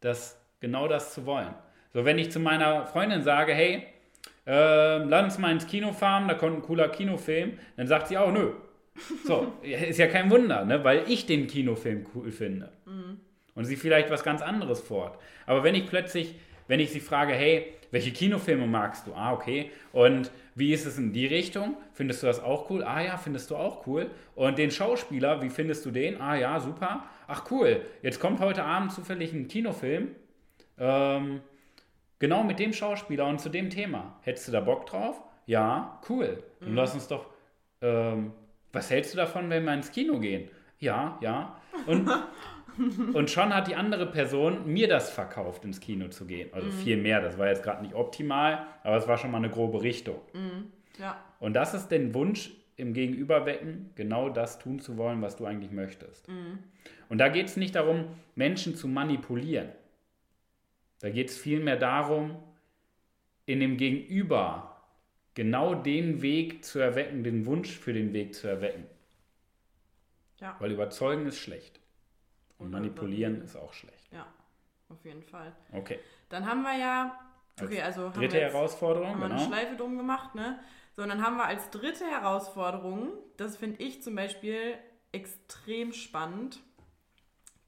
das, 0.00 0.40
genau 0.60 0.88
das 0.88 1.12
zu 1.12 1.26
wollen. 1.26 1.54
So, 1.92 2.04
wenn 2.04 2.18
ich 2.18 2.30
zu 2.30 2.40
meiner 2.40 2.86
Freundin 2.86 3.22
sage, 3.22 3.52
hey, 3.52 3.86
ähm, 4.46 5.08
lass 5.08 5.24
uns 5.24 5.38
mal 5.38 5.52
ins 5.52 5.66
Kino 5.66 5.92
fahren, 5.92 6.26
da 6.26 6.34
kommt 6.34 6.56
ein 6.56 6.62
cooler 6.62 6.88
Kinofilm, 6.88 7.58
dann 7.76 7.86
sagt 7.86 8.08
sie 8.08 8.18
auch, 8.18 8.32
nö. 8.32 8.52
So, 9.24 9.52
ist 9.62 9.98
ja 9.98 10.06
kein 10.06 10.30
Wunder, 10.30 10.64
ne? 10.64 10.82
weil 10.84 11.04
ich 11.08 11.26
den 11.26 11.46
Kinofilm 11.46 12.06
cool 12.14 12.30
finde. 12.30 12.70
Und 13.54 13.64
sie 13.64 13.76
vielleicht 13.76 14.10
was 14.10 14.24
ganz 14.24 14.40
anderes 14.40 14.80
fort. 14.80 15.18
Aber 15.46 15.62
wenn 15.62 15.74
ich 15.74 15.86
plötzlich, 15.86 16.34
wenn 16.68 16.80
ich 16.80 16.90
sie 16.90 17.00
frage, 17.00 17.32
hey, 17.32 17.72
welche 17.90 18.10
Kinofilme 18.10 18.66
magst 18.66 19.06
du? 19.06 19.14
Ah, 19.14 19.32
okay. 19.32 19.70
Und 19.92 20.30
wie 20.54 20.72
ist 20.72 20.86
es 20.86 20.98
in 20.98 21.12
die 21.12 21.26
Richtung? 21.26 21.76
Findest 21.92 22.22
du 22.22 22.26
das 22.26 22.42
auch 22.42 22.70
cool? 22.70 22.82
Ah 22.82 23.02
ja, 23.02 23.16
findest 23.16 23.50
du 23.50 23.56
auch 23.56 23.86
cool. 23.86 24.10
Und 24.34 24.58
den 24.58 24.70
Schauspieler, 24.70 25.42
wie 25.42 25.50
findest 25.50 25.84
du 25.84 25.90
den? 25.90 26.20
Ah 26.20 26.34
ja, 26.34 26.58
super. 26.58 27.04
Ach 27.28 27.44
cool. 27.50 27.82
Jetzt 28.02 28.18
kommt 28.18 28.40
heute 28.40 28.64
Abend 28.64 28.92
zufällig 28.92 29.32
ein 29.32 29.46
Kinofilm. 29.46 30.08
Ähm, 30.78 31.42
genau 32.18 32.42
mit 32.44 32.58
dem 32.58 32.72
Schauspieler 32.72 33.26
und 33.26 33.40
zu 33.40 33.50
dem 33.50 33.68
Thema. 33.68 34.18
Hättest 34.22 34.48
du 34.48 34.52
da 34.52 34.60
Bock 34.60 34.86
drauf? 34.86 35.20
Ja, 35.46 36.00
cool. 36.08 36.42
Dann 36.60 36.74
lass 36.74 36.94
uns 36.94 37.08
doch. 37.08 37.26
Ähm, 37.82 38.32
was 38.72 38.90
hältst 38.90 39.12
du 39.12 39.18
davon, 39.18 39.50
wenn 39.50 39.64
wir 39.64 39.74
ins 39.74 39.92
Kino 39.92 40.18
gehen? 40.18 40.48
Ja, 40.78 41.18
ja. 41.20 41.60
Und, 41.86 42.08
und 43.12 43.30
schon 43.30 43.54
hat 43.54 43.68
die 43.68 43.74
andere 43.76 44.06
Person 44.06 44.66
mir 44.72 44.88
das 44.88 45.10
verkauft, 45.10 45.64
ins 45.64 45.80
Kino 45.80 46.08
zu 46.08 46.26
gehen. 46.26 46.48
Also 46.52 46.70
viel 46.70 46.96
mehr. 46.96 47.20
Das 47.20 47.38
war 47.38 47.48
jetzt 47.48 47.62
gerade 47.62 47.82
nicht 47.82 47.94
optimal, 47.94 48.66
aber 48.82 48.96
es 48.96 49.06
war 49.06 49.18
schon 49.18 49.30
mal 49.30 49.38
eine 49.38 49.50
grobe 49.50 49.82
Richtung. 49.82 50.20
Ja, 50.98 51.22
Und 51.40 51.54
das 51.54 51.74
ist 51.74 51.88
den 51.88 52.14
Wunsch 52.14 52.50
im 52.76 52.94
Gegenüberwecken, 52.94 53.90
genau 53.94 54.28
das 54.28 54.58
tun 54.58 54.80
zu 54.80 54.96
wollen, 54.96 55.22
was 55.22 55.36
du 55.36 55.44
eigentlich 55.46 55.70
möchtest. 55.70 56.28
Und 57.08 57.18
da 57.18 57.28
geht 57.28 57.46
es 57.46 57.56
nicht 57.56 57.74
darum, 57.74 58.06
Menschen 58.34 58.74
zu 58.74 58.88
manipulieren. 58.88 59.68
Da 61.00 61.10
geht 61.10 61.28
es 61.30 61.36
vielmehr 61.38 61.76
darum, 61.76 62.36
in 63.46 63.60
dem 63.60 63.76
Gegenüber 63.76 64.82
genau 65.34 65.74
den 65.74 66.22
Weg 66.22 66.64
zu 66.64 66.78
erwecken, 66.78 67.24
den 67.24 67.44
Wunsch 67.46 67.70
für 67.76 67.92
den 67.92 68.12
Weg 68.12 68.34
zu 68.34 68.46
erwecken. 68.46 68.84
ja, 70.40 70.56
Weil 70.58 70.72
überzeugen 70.72 71.26
ist 71.26 71.38
schlecht. 71.38 71.80
Und 72.64 72.70
manipulieren 72.70 73.42
ist 73.42 73.56
auch 73.56 73.72
schlecht. 73.72 74.12
ja, 74.12 74.26
auf 74.88 75.04
jeden 75.04 75.22
Fall. 75.22 75.52
Okay. 75.72 75.98
Dann 76.28 76.46
haben 76.46 76.62
wir 76.62 76.76
ja, 76.78 77.18
okay, 77.60 77.80
also 77.82 78.04
haben 78.06 78.12
Dritte 78.14 78.34
wir 78.34 78.40
jetzt, 78.42 78.54
Herausforderung, 78.54 79.08
haben 79.10 79.18
wir 79.20 79.26
eine 79.26 79.34
genau. 79.36 79.46
Schleife 79.46 79.76
drum 79.76 79.96
gemacht, 79.96 80.34
ne? 80.34 80.58
So, 80.94 81.02
und 81.02 81.08
dann 81.08 81.22
haben 81.24 81.36
wir 81.36 81.44
als 81.46 81.70
dritte 81.70 82.04
Herausforderung, 82.04 83.12
das 83.38 83.56
finde 83.56 83.82
ich 83.82 84.02
zum 84.02 84.14
Beispiel 84.14 84.74
extrem 85.12 85.92
spannend, 85.92 86.58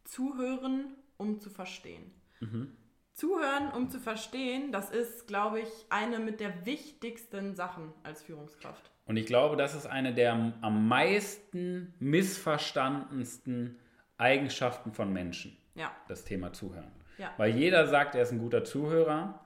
zuhören, 0.05 0.95
um 1.17 1.41
zu 1.41 1.51
verstehen. 1.51 2.13
Mhm. 2.41 2.77
Zuhören, 3.15 3.71
um 3.73 3.91
zu 3.91 4.01
verstehen, 4.01 4.73
das 4.73 4.91
ist, 4.91 5.27
glaube 5.29 5.61
ich, 5.61 5.69
eine 5.89 6.19
mit 6.19 6.41
der 6.41 6.67
wichtigsten 6.67 7.55
Sachen 7.55 7.93
als 8.03 8.23
Führungskraft. 8.23 8.91
Und 9.07 9.17
ich 9.17 9.27
glaube, 9.27 9.57
das 9.57 9.75
ist 9.75 9.87
eine 9.87 10.13
der 10.15 10.33
am- 10.33 10.55
am 10.63 10.89
meisten 10.89 11.95
missverstandensten 12.01 13.79
Eigenschaften 14.19 14.93
von 14.93 15.13
Menschen, 15.13 15.57
Ja, 15.75 15.91
das 16.09 16.25
Thema 16.25 16.53
Zuhören. 16.53 16.91
ja, 17.19 17.33
Weil 17.37 17.55
jeder 17.55 17.87
sagt, 17.87 18.15
er 18.15 18.23
ist 18.23 18.33
ein 18.33 18.39
guter 18.39 18.65
Zuhörer, 18.65 19.41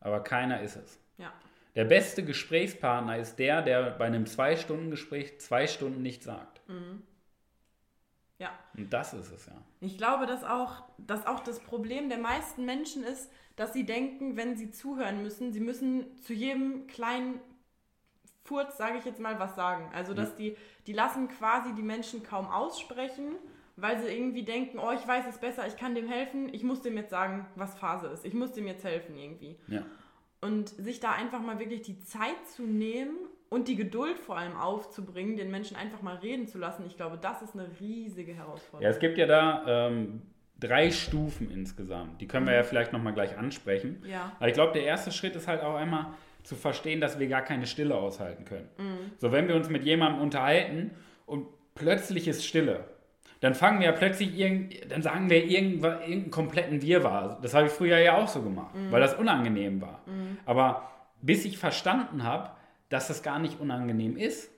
aber 0.00 0.20
keiner 0.24 0.60
ist 0.62 0.76
es. 0.76 0.98
ja, 1.18 1.32
Der 1.74 1.84
beste 1.84 2.24
Gesprächspartner 2.24 3.18
ist 3.18 3.36
der, 3.38 3.62
der 3.62 3.90
bei 3.90 4.06
einem 4.06 4.26
Zwei-Stunden-Gespräch 4.26 5.40
zwei 5.40 5.66
Stunden 5.66 6.02
nichts 6.02 6.24
sagt. 6.24 6.60
ja. 8.38 8.50
Und 8.76 8.92
das 8.92 9.14
ist 9.14 9.30
es 9.32 9.46
ja. 9.46 9.52
Ich 9.80 9.96
glaube, 9.98 10.26
dass 10.26 10.44
auch, 10.44 10.84
dass 10.98 11.26
auch 11.26 11.40
das 11.40 11.60
Problem 11.60 12.08
der 12.08 12.18
meisten 12.18 12.64
Menschen 12.64 13.04
ist, 13.04 13.30
dass 13.56 13.72
sie 13.72 13.84
denken, 13.86 14.36
wenn 14.36 14.56
sie 14.56 14.70
zuhören 14.70 15.22
müssen, 15.22 15.52
sie 15.52 15.60
müssen 15.60 16.20
zu 16.22 16.32
jedem 16.32 16.86
kleinen 16.86 17.40
Furz, 18.42 18.76
sage 18.76 18.98
ich 18.98 19.04
jetzt 19.04 19.20
mal, 19.20 19.38
was 19.38 19.54
sagen. 19.54 19.90
Also, 19.94 20.12
dass 20.12 20.34
die, 20.34 20.56
die 20.86 20.92
lassen 20.92 21.28
quasi 21.28 21.72
die 21.74 21.82
Menschen 21.82 22.22
kaum 22.22 22.46
aussprechen, 22.46 23.36
weil 23.76 23.98
sie 23.98 24.08
irgendwie 24.08 24.44
denken, 24.44 24.78
oh, 24.78 24.92
ich 24.92 25.06
weiß 25.06 25.24
es 25.28 25.38
besser, 25.38 25.66
ich 25.66 25.76
kann 25.76 25.94
dem 25.94 26.08
helfen, 26.08 26.48
ich 26.52 26.62
muss 26.62 26.82
dem 26.82 26.96
jetzt 26.96 27.10
sagen, 27.10 27.46
was 27.56 27.74
Phase 27.76 28.08
ist. 28.08 28.24
Ich 28.24 28.34
muss 28.34 28.52
dem 28.52 28.66
jetzt 28.66 28.84
helfen 28.84 29.16
irgendwie. 29.16 29.56
ja. 29.68 29.82
Und 30.40 30.68
sich 30.68 31.00
da 31.00 31.12
einfach 31.12 31.40
mal 31.40 31.58
wirklich 31.58 31.80
die 31.80 32.00
Zeit 32.00 32.46
zu 32.54 32.64
nehmen 32.64 33.16
und 33.48 33.66
die 33.66 33.76
Geduld 33.76 34.18
vor 34.18 34.36
allem 34.36 34.56
aufzubringen, 34.56 35.36
den 35.38 35.50
Menschen 35.50 35.74
einfach 35.74 36.02
mal 36.02 36.16
reden 36.16 36.46
zu 36.46 36.58
lassen, 36.58 36.84
ich 36.86 36.96
glaube, 36.96 37.16
das 37.18 37.40
ist 37.40 37.54
eine 37.54 37.66
riesige 37.80 38.34
Herausforderung. 38.34 38.82
Ja, 38.82 38.90
es 38.90 38.98
gibt 38.98 39.16
ja 39.16 39.24
da 39.24 39.88
ähm, 39.88 40.20
drei 40.60 40.90
Stufen 40.90 41.50
insgesamt. 41.50 42.20
Die 42.20 42.26
können 42.28 42.46
wir 42.46 42.52
ja 42.52 42.62
vielleicht 42.62 42.92
nochmal 42.92 43.14
gleich 43.14 43.38
ansprechen. 43.38 44.02
Ja. 44.06 44.32
Aber 44.36 44.48
ich 44.48 44.54
glaube, 44.54 44.74
der 44.74 44.84
erste 44.84 45.12
Schritt 45.12 45.34
ist 45.34 45.48
halt 45.48 45.62
auch 45.62 45.76
einmal 45.76 46.08
zu 46.42 46.56
verstehen, 46.56 47.00
dass 47.00 47.18
wir 47.18 47.26
gar 47.26 47.42
keine 47.42 47.66
Stille 47.66 47.94
aushalten 47.94 48.44
können. 48.44 48.68
So, 49.18 49.32
wenn 49.32 49.48
wir 49.48 49.54
uns 49.54 49.70
mit 49.70 49.84
jemandem 49.84 50.20
unterhalten 50.20 50.90
und 51.24 51.46
plötzlich 51.74 52.28
ist 52.28 52.44
Stille, 52.44 52.84
dann 53.44 53.54
fangen 53.54 53.80
wir 53.80 53.86
ja 53.86 53.92
plötzlich 53.92 54.36
irgend, 54.38 54.90
dann 54.90 55.02
sagen 55.02 55.28
wir 55.30 55.44
irgendwas, 55.44 56.00
irgendeinen 56.00 56.30
kompletten 56.30 56.82
Wirrwarr. 56.82 57.38
Das 57.42 57.54
habe 57.54 57.66
ich 57.66 57.72
früher 57.72 57.98
ja 57.98 58.16
auch 58.16 58.28
so 58.28 58.42
gemacht, 58.42 58.74
weil 58.90 59.00
das 59.00 59.14
unangenehm 59.14 59.80
war. 59.80 60.00
Aber 60.46 60.90
bis 61.20 61.44
ich 61.44 61.58
verstanden 61.58 62.24
habe, 62.24 62.50
dass 62.88 63.08
das 63.08 63.22
gar 63.22 63.38
nicht 63.38 63.60
unangenehm 63.60 64.16
ist. 64.16 64.50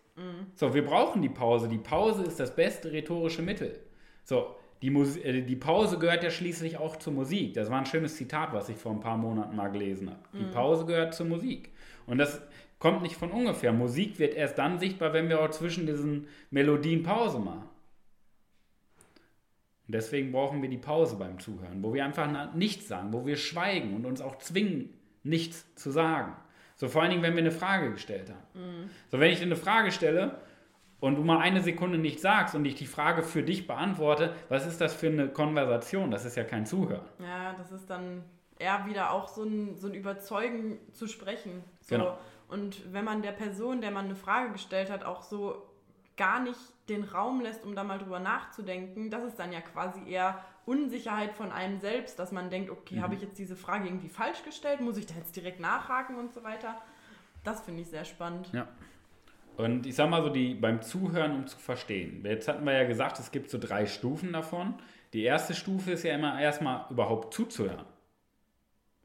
So, 0.55 0.72
wir 0.75 0.85
brauchen 0.85 1.20
die 1.22 1.29
Pause. 1.29 1.68
Die 1.68 1.79
Pause 1.79 2.25
ist 2.25 2.40
das 2.40 2.55
beste 2.55 2.90
rhetorische 2.92 3.42
Mittel. 3.42 3.79
So, 4.25 4.57
die, 4.83 4.90
Mus 4.90 5.16
äh, 5.16 5.42
die 5.42 5.57
Pause 5.57 5.99
gehört 5.99 6.22
ja 6.22 6.31
schließlich 6.31 6.79
auch 6.79 6.96
zur 6.96 7.12
Musik. 7.12 7.55
Das 7.55 7.70
war 7.70 7.79
ein 7.79 7.87
schönes 7.87 8.16
Zitat, 8.16 8.53
was 8.53 8.68
ich 8.68 8.77
vor 8.77 8.92
ein 8.92 9.01
paar 9.01 9.16
Monaten 9.16 9.57
mal 9.57 9.68
gelesen 9.68 10.11
habe. 10.11 10.20
Die 10.33 10.44
Pause 10.53 10.85
gehört 10.87 11.14
zur 11.14 11.27
Musik. 11.27 11.70
Und 12.07 12.18
das 12.18 12.40
kommt 12.79 13.03
nicht 13.03 13.16
von 13.16 13.31
ungefähr. 13.31 13.72
Musik 13.72 14.18
wird 14.18 14.35
erst 14.35 14.59
dann 14.59 14.79
sichtbar, 14.79 15.12
wenn 15.12 15.29
wir 15.29 15.40
auch 15.40 15.51
zwischen 15.51 15.87
diesen 15.87 16.27
Melodien 16.51 17.03
Pause 17.03 17.38
machen. 17.38 17.64
Und 19.87 19.94
deswegen 19.94 20.33
brauchen 20.33 20.62
wir 20.62 20.68
die 20.68 20.79
Pause 20.79 21.16
beim 21.16 21.38
Zuhören, 21.38 21.83
wo 21.83 21.94
wir 21.94 22.05
einfach 22.05 22.55
nichts 22.55 22.88
sagen, 22.88 23.12
wo 23.12 23.25
wir 23.25 23.37
schweigen 23.37 23.94
und 23.94 24.05
uns 24.05 24.20
auch 24.20 24.38
zwingen, 24.38 24.92
nichts 25.22 25.72
zu 25.77 25.90
sagen. 25.90 26.37
So 26.75 26.88
vor 26.88 27.03
allen 27.03 27.11
Dingen, 27.11 27.22
wenn 27.22 27.35
wir 27.35 27.42
eine 27.42 27.53
Frage 27.53 27.90
gestellt 27.92 28.31
haben. 28.31 28.90
So, 29.11 29.20
wenn 29.20 29.31
ich 29.31 29.38
dir 29.38 29.44
eine 29.44 29.57
Frage 29.57 29.92
stelle 29.92 30.38
und 31.01 31.16
du 31.16 31.22
mal 31.22 31.38
eine 31.38 31.62
Sekunde 31.62 31.99
nichts 31.99 32.22
sagst 32.22 32.55
und 32.55 32.64
ich 32.64 32.75
die 32.75 32.87
Frage 32.87 33.22
für 33.22 33.42
dich 33.42 33.66
beantworte, 33.66 34.35
was 34.49 34.66
ist 34.66 34.81
das 34.81 34.94
für 34.94 35.07
eine 35.07 35.29
Konversation? 35.29 36.11
Das 36.11 36.25
ist 36.25 36.37
ja 36.37 36.44
kein 36.44 36.66
Zuhören. 36.66 37.07
Ja, 37.20 37.55
das 37.57 37.72
ist 37.72 37.88
dann 37.88 38.25
eher 38.59 38.87
wieder 38.87 39.12
auch 39.12 39.29
so 39.29 39.44
ein, 39.44 39.77
so 39.77 39.87
ein 39.87 39.94
Überzeugen 39.94 40.79
zu 40.92 41.07
sprechen. 41.07 41.62
So. 41.81 41.96
Genau. 41.96 42.18
Und 42.49 42.92
wenn 42.92 43.05
man 43.05 43.22
der 43.22 43.33
Person, 43.33 43.81
der 43.81 43.90
man 43.90 44.07
eine 44.07 44.16
Frage 44.16 44.53
gestellt 44.53 44.90
hat, 44.90 45.05
auch 45.05 45.22
so 45.22 45.62
gar 46.16 46.40
nicht 46.40 46.59
den 46.88 47.05
Raum 47.05 47.40
lässt, 47.40 47.64
um 47.64 47.74
da 47.74 47.85
mal 47.85 47.98
drüber 47.98 48.18
nachzudenken, 48.18 49.11
das 49.11 49.24
ist 49.24 49.38
dann 49.38 49.52
ja 49.52 49.61
quasi 49.61 50.00
eher 50.09 50.44
Unsicherheit 50.64 51.33
von 51.33 51.52
einem 51.52 51.79
selbst, 51.79 52.18
dass 52.18 52.33
man 52.33 52.50
denkt, 52.50 52.70
okay, 52.70 53.00
habe 53.00 53.14
ich 53.14 53.22
jetzt 53.22 53.38
diese 53.38 53.57
Frage 53.57 53.87
irgendwie 53.87 54.09
falsch 54.09 54.42
gestellt? 54.44 54.81
Muss 54.81 54.96
ich 54.96 55.07
da 55.07 55.14
jetzt 55.14 55.37
direkt 55.37 55.61
nachhaken 55.61 56.16
und 56.16 56.33
so 56.33 56.42
weiter? 56.42 56.76
Das 57.44 57.61
finde 57.61 57.83
ich 57.83 57.88
sehr 57.88 58.05
spannend. 58.05 58.50
Ja. 58.52 58.66
Und 59.57 59.87
ich 59.87 59.94
sag 59.94 60.11
mal 60.11 60.22
so, 60.22 60.29
die 60.29 60.55
beim 60.55 60.83
Zuhören, 60.83 61.33
um 61.33 61.46
zu 61.46 61.57
verstehen. 61.59 62.24
Jetzt 62.24 62.48
hatten 62.48 62.64
wir 62.64 62.72
ja 62.72 62.85
gesagt, 62.85 63.18
es 63.18 63.31
gibt 63.31 63.48
so 63.50 63.59
drei 63.59 63.87
Stufen 63.87 64.33
davon. 64.33 64.74
Die 65.12 65.22
erste 65.22 65.55
Stufe 65.55 65.92
ist 65.92 66.02
ja 66.02 66.14
immer 66.14 66.38
erstmal 66.40 66.85
überhaupt 66.90 67.33
zuzuhören. 67.33 67.87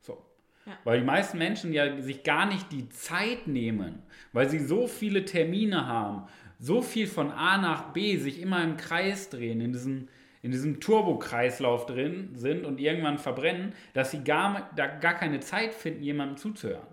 So. 0.01 0.25
Ja. 0.65 0.73
Weil 0.83 0.99
die 0.99 1.05
meisten 1.05 1.37
Menschen 1.37 1.71
ja 1.71 2.01
sich 2.01 2.23
gar 2.23 2.47
nicht 2.47 2.71
die 2.71 2.89
Zeit 2.89 3.47
nehmen, 3.47 4.01
weil 4.33 4.49
sie 4.49 4.59
so 4.59 4.87
viele 4.87 5.23
Termine 5.23 5.87
haben, 5.87 6.27
so 6.61 6.83
viel 6.83 7.07
von 7.07 7.31
A 7.31 7.57
nach 7.57 7.91
B 7.91 8.17
sich 8.17 8.39
immer 8.39 8.63
im 8.63 8.77
Kreis 8.77 9.29
drehen, 9.29 9.59
in 9.61 9.73
diesem, 9.73 10.07
in 10.43 10.51
diesem 10.51 10.79
Turbokreislauf 10.79 11.87
drin 11.87 12.29
sind 12.35 12.65
und 12.65 12.79
irgendwann 12.79 13.17
verbrennen, 13.17 13.73
dass 13.93 14.11
sie 14.11 14.23
gar, 14.23 14.69
da 14.75 14.85
gar 14.85 15.15
keine 15.15 15.39
Zeit 15.39 15.73
finden, 15.73 16.03
jemandem 16.03 16.37
zuzuhören. 16.37 16.87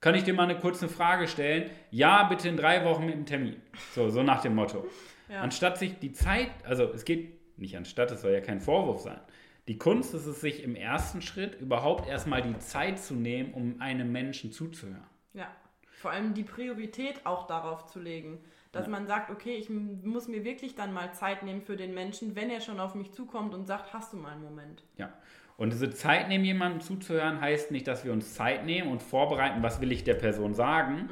Kann 0.00 0.14
ich 0.14 0.24
dir 0.24 0.34
mal 0.34 0.44
eine 0.44 0.58
kurze 0.58 0.88
Frage 0.88 1.28
stellen? 1.28 1.70
Ja, 1.90 2.24
bitte 2.24 2.48
in 2.48 2.58
drei 2.58 2.84
Wochen 2.84 3.06
mit 3.06 3.14
dem 3.14 3.24
Termin. 3.24 3.56
So, 3.94 4.10
so 4.10 4.22
nach 4.22 4.42
dem 4.42 4.54
Motto. 4.54 4.86
Ja. 5.30 5.40
Anstatt 5.40 5.78
sich 5.78 5.98
die 5.98 6.12
Zeit, 6.12 6.50
also 6.64 6.84
es 6.92 7.06
geht 7.06 7.58
nicht 7.58 7.76
anstatt, 7.76 8.10
es 8.10 8.20
soll 8.20 8.32
ja 8.32 8.42
kein 8.42 8.60
Vorwurf 8.60 9.00
sein. 9.00 9.18
Die 9.66 9.78
Kunst 9.78 10.14
ist 10.14 10.26
es, 10.26 10.42
sich 10.42 10.62
im 10.62 10.76
ersten 10.76 11.22
Schritt 11.22 11.58
überhaupt 11.60 12.06
erstmal 12.06 12.42
die 12.42 12.56
Zeit 12.58 13.00
zu 13.00 13.14
nehmen, 13.14 13.54
um 13.54 13.80
einem 13.80 14.12
Menschen 14.12 14.52
zuzuhören. 14.52 15.02
Ja. 15.32 15.48
Vor 15.96 16.10
allem 16.10 16.34
die 16.34 16.44
Priorität 16.44 17.24
auch 17.24 17.46
darauf 17.46 17.86
zu 17.86 17.98
legen. 17.98 18.38
Dass 18.72 18.88
man 18.88 19.06
sagt, 19.06 19.30
okay, 19.30 19.54
ich 19.54 19.70
muss 19.70 20.28
mir 20.28 20.44
wirklich 20.44 20.74
dann 20.74 20.92
mal 20.92 21.12
Zeit 21.14 21.42
nehmen 21.42 21.62
für 21.62 21.76
den 21.76 21.94
Menschen, 21.94 22.36
wenn 22.36 22.50
er 22.50 22.60
schon 22.60 22.78
auf 22.78 22.94
mich 22.94 23.10
zukommt 23.12 23.54
und 23.54 23.66
sagt, 23.66 23.94
hast 23.94 24.12
du 24.12 24.18
mal 24.18 24.32
einen 24.32 24.42
Moment. 24.42 24.82
Ja. 24.98 25.10
Und 25.56 25.72
diese 25.72 25.88
Zeit 25.88 26.28
nehmen, 26.28 26.44
jemandem 26.44 26.82
zuzuhören, 26.82 27.40
heißt 27.40 27.70
nicht, 27.70 27.88
dass 27.88 28.04
wir 28.04 28.12
uns 28.12 28.34
Zeit 28.34 28.66
nehmen 28.66 28.90
und 28.90 29.02
vorbereiten, 29.02 29.62
was 29.62 29.80
will 29.80 29.90
ich 29.90 30.04
der 30.04 30.14
Person 30.14 30.52
sagen, 30.52 31.08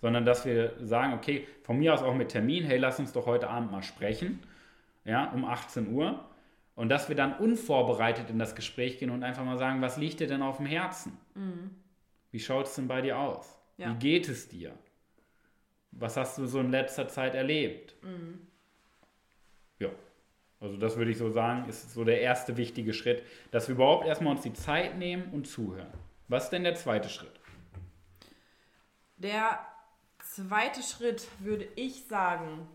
sondern 0.00 0.24
dass 0.24 0.44
wir 0.44 0.72
sagen, 0.80 1.12
okay, 1.12 1.46
von 1.62 1.78
mir 1.78 1.94
aus 1.94 2.02
auch 2.02 2.14
mit 2.14 2.30
Termin, 2.30 2.64
hey, 2.64 2.78
lass 2.78 2.98
uns 2.98 3.12
doch 3.12 3.26
heute 3.26 3.48
Abend 3.48 3.70
mal 3.70 3.84
sprechen, 3.84 4.40
ja, 5.04 5.30
um 5.30 5.44
18 5.44 5.92
Uhr. 5.92 6.24
Und 6.74 6.88
dass 6.88 7.08
wir 7.08 7.14
dann 7.14 7.36
unvorbereitet 7.36 8.30
in 8.30 8.40
das 8.40 8.56
Gespräch 8.56 8.98
gehen 8.98 9.10
und 9.10 9.22
einfach 9.22 9.44
mal 9.44 9.58
sagen, 9.58 9.80
was 9.80 9.96
liegt 9.96 10.18
dir 10.18 10.26
denn 10.26 10.42
auf 10.42 10.56
dem 10.56 10.66
Herzen? 10.66 11.16
Wie 12.32 12.40
schaut 12.40 12.66
es 12.66 12.74
denn 12.74 12.88
bei 12.88 13.00
dir 13.00 13.16
aus? 13.16 13.53
Ja. 13.76 13.90
Wie 13.90 13.98
geht 13.98 14.28
es 14.28 14.48
dir? 14.48 14.72
Was 15.90 16.16
hast 16.16 16.38
du 16.38 16.46
so 16.46 16.60
in 16.60 16.70
letzter 16.70 17.08
Zeit 17.08 17.34
erlebt? 17.34 17.94
Ja, 19.78 19.90
also 20.60 20.76
das 20.76 20.96
würde 20.96 21.10
ich 21.10 21.18
so 21.18 21.30
sagen, 21.30 21.68
ist 21.68 21.92
so 21.92 22.04
der 22.04 22.20
erste 22.20 22.56
wichtige 22.56 22.94
Schritt, 22.94 23.22
dass 23.50 23.68
wir 23.68 23.74
überhaupt 23.74 24.06
erstmal 24.06 24.34
uns 24.34 24.42
die 24.42 24.52
Zeit 24.52 24.96
nehmen 24.98 25.32
und 25.32 25.46
zuhören. 25.46 25.92
Was 26.28 26.44
ist 26.44 26.50
denn 26.50 26.64
der 26.64 26.74
zweite 26.74 27.08
Schritt? 27.08 27.38
Der 29.16 29.64
zweite 30.18 30.82
Schritt 30.82 31.28
würde 31.38 31.68
ich 31.76 32.06
sagen, 32.06 32.66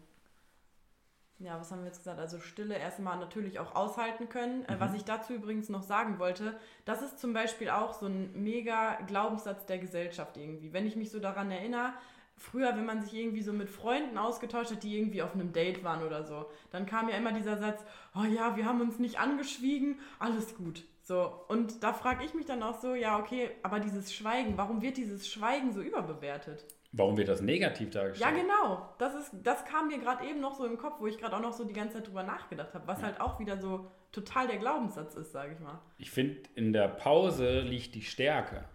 ja, 1.39 1.59
was 1.59 1.71
haben 1.71 1.79
wir 1.79 1.87
jetzt 1.87 1.99
gesagt? 1.99 2.19
Also 2.19 2.39
Stille 2.39 2.77
erstmal 2.77 3.17
natürlich 3.17 3.59
auch 3.59 3.73
aushalten 3.73 4.27
können. 4.27 4.65
Äh, 4.65 4.75
Was 4.79 4.93
ich 4.93 5.05
dazu 5.05 5.33
übrigens 5.33 5.69
noch 5.69 5.83
sagen 5.83 6.19
wollte, 6.19 6.59
das 6.85 7.01
ist 7.01 7.19
zum 7.19 7.33
Beispiel 7.33 7.69
auch 7.69 7.93
so 7.93 8.07
ein 8.07 8.31
mega 8.43 8.95
Glaubenssatz 9.07 9.65
der 9.65 9.79
Gesellschaft 9.79 10.35
irgendwie. 10.37 10.73
Wenn 10.73 10.85
ich 10.85 10.97
mich 10.97 11.11
so 11.11 11.19
daran 11.19 11.49
erinnere, 11.49 11.93
früher, 12.35 12.75
wenn 12.75 12.85
man 12.85 13.01
sich 13.01 13.13
irgendwie 13.13 13.41
so 13.41 13.53
mit 13.53 13.69
Freunden 13.69 14.17
ausgetauscht 14.17 14.71
hat, 14.71 14.83
die 14.83 14.97
irgendwie 14.97 15.21
auf 15.21 15.33
einem 15.33 15.53
Date 15.53 15.83
waren 15.83 16.03
oder 16.03 16.25
so, 16.25 16.45
dann 16.71 16.85
kam 16.85 17.07
ja 17.09 17.15
immer 17.15 17.31
dieser 17.31 17.57
Satz, 17.57 17.83
oh 18.15 18.23
ja, 18.23 18.57
wir 18.57 18.65
haben 18.65 18.81
uns 18.81 18.99
nicht 18.99 19.19
angeschwiegen, 19.19 19.99
alles 20.19 20.55
gut. 20.55 20.83
So, 21.01 21.45
und 21.47 21.83
da 21.83 21.93
frage 21.93 22.23
ich 22.23 22.33
mich 22.33 22.45
dann 22.45 22.61
auch 22.63 22.79
so, 22.79 22.95
ja, 22.95 23.17
okay, 23.17 23.51
aber 23.63 23.79
dieses 23.79 24.13
Schweigen, 24.13 24.57
warum 24.57 24.81
wird 24.81 24.97
dieses 24.97 25.27
Schweigen 25.27 25.71
so 25.73 25.81
überbewertet? 25.81 26.65
Warum 26.91 27.17
wird 27.17 27.27
das 27.27 27.41
negativ 27.41 27.93
Ja, 27.93 28.01
dargestellt? 28.01 28.35
genau. 28.41 28.89
Das, 28.97 29.13
ist, 29.13 29.31
das 29.43 29.63
kam 29.65 29.87
mir 29.89 29.99
gerade 29.99 30.25
eben 30.27 30.39
noch 30.39 30.55
so 30.55 30.65
im 30.65 30.77
Kopf, 30.77 30.99
wo 30.99 31.05
ich 31.07 31.19
gerade 31.19 31.35
auch 31.35 31.41
noch 31.41 31.53
so 31.53 31.63
die 31.63 31.73
ganze 31.73 31.97
Zeit 31.97 32.07
drüber 32.07 32.23
nachgedacht 32.23 32.73
habe, 32.73 32.87
was 32.87 33.03
halt 33.03 33.21
auch 33.21 33.39
wieder 33.39 33.57
so 33.59 33.91
total 34.11 34.47
der 34.47 34.57
Glaubenssatz 34.57 35.13
ist, 35.13 35.31
sage 35.31 35.53
ich 35.53 35.59
mal. 35.59 35.79
Ich 35.99 36.09
finde, 36.09 36.41
in 36.55 36.73
der 36.73 36.87
Pause 36.87 37.59
liegt 37.61 37.93
die 37.93 38.01
Stärke 38.01 38.65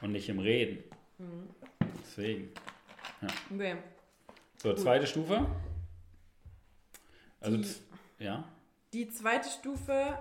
und 0.00 0.12
nicht 0.12 0.28
im 0.28 0.38
Reden. 0.38 0.84
Deswegen. 2.00 2.52
Okay. 3.52 3.76
So, 4.62 4.74
zweite 4.74 5.08
Stufe. 5.08 5.44
Also, 7.40 7.56
Die- 7.58 8.24
ja. 8.24 8.44
Die 8.92 9.08
zweite 9.08 9.48
Stufe, 9.48 10.16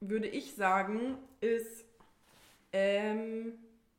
würde 0.00 0.26
ich 0.28 0.54
sagen, 0.54 1.16
ist, 1.40 1.86
ähm, 2.72 3.54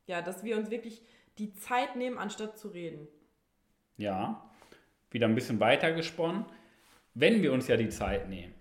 ja, 0.05 0.21
dass 0.21 0.43
wir 0.43 0.57
uns 0.57 0.69
wirklich 0.69 1.01
die 1.39 1.53
Zeit 1.53 1.95
nehmen, 1.95 2.17
anstatt 2.17 2.57
zu 2.57 2.69
reden. 2.69 3.07
Ja, 3.97 4.49
wieder 5.11 5.27
ein 5.27 5.35
bisschen 5.35 5.59
weiter 5.59 5.91
gesponnen. 5.93 6.45
Wenn 7.13 7.41
wir 7.41 7.51
uns 7.53 7.67
ja 7.67 7.77
die 7.77 7.89
Zeit 7.89 8.29
nehmen, 8.29 8.53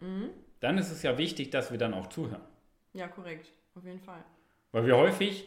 dann 0.61 0.79
ist 0.79 0.91
es 0.91 1.03
ja 1.03 1.19
wichtig, 1.19 1.51
dass 1.51 1.71
wir 1.71 1.79
dann 1.79 1.93
auch 1.95 2.07
zuhören. 2.09 2.41
Ja, 2.95 3.09
korrekt. 3.09 3.53
Auf 3.75 3.85
jeden 3.85 4.01
Fall. 4.01 4.25
Weil 4.73 4.87
wir 4.87 4.97
häufig, 4.97 5.47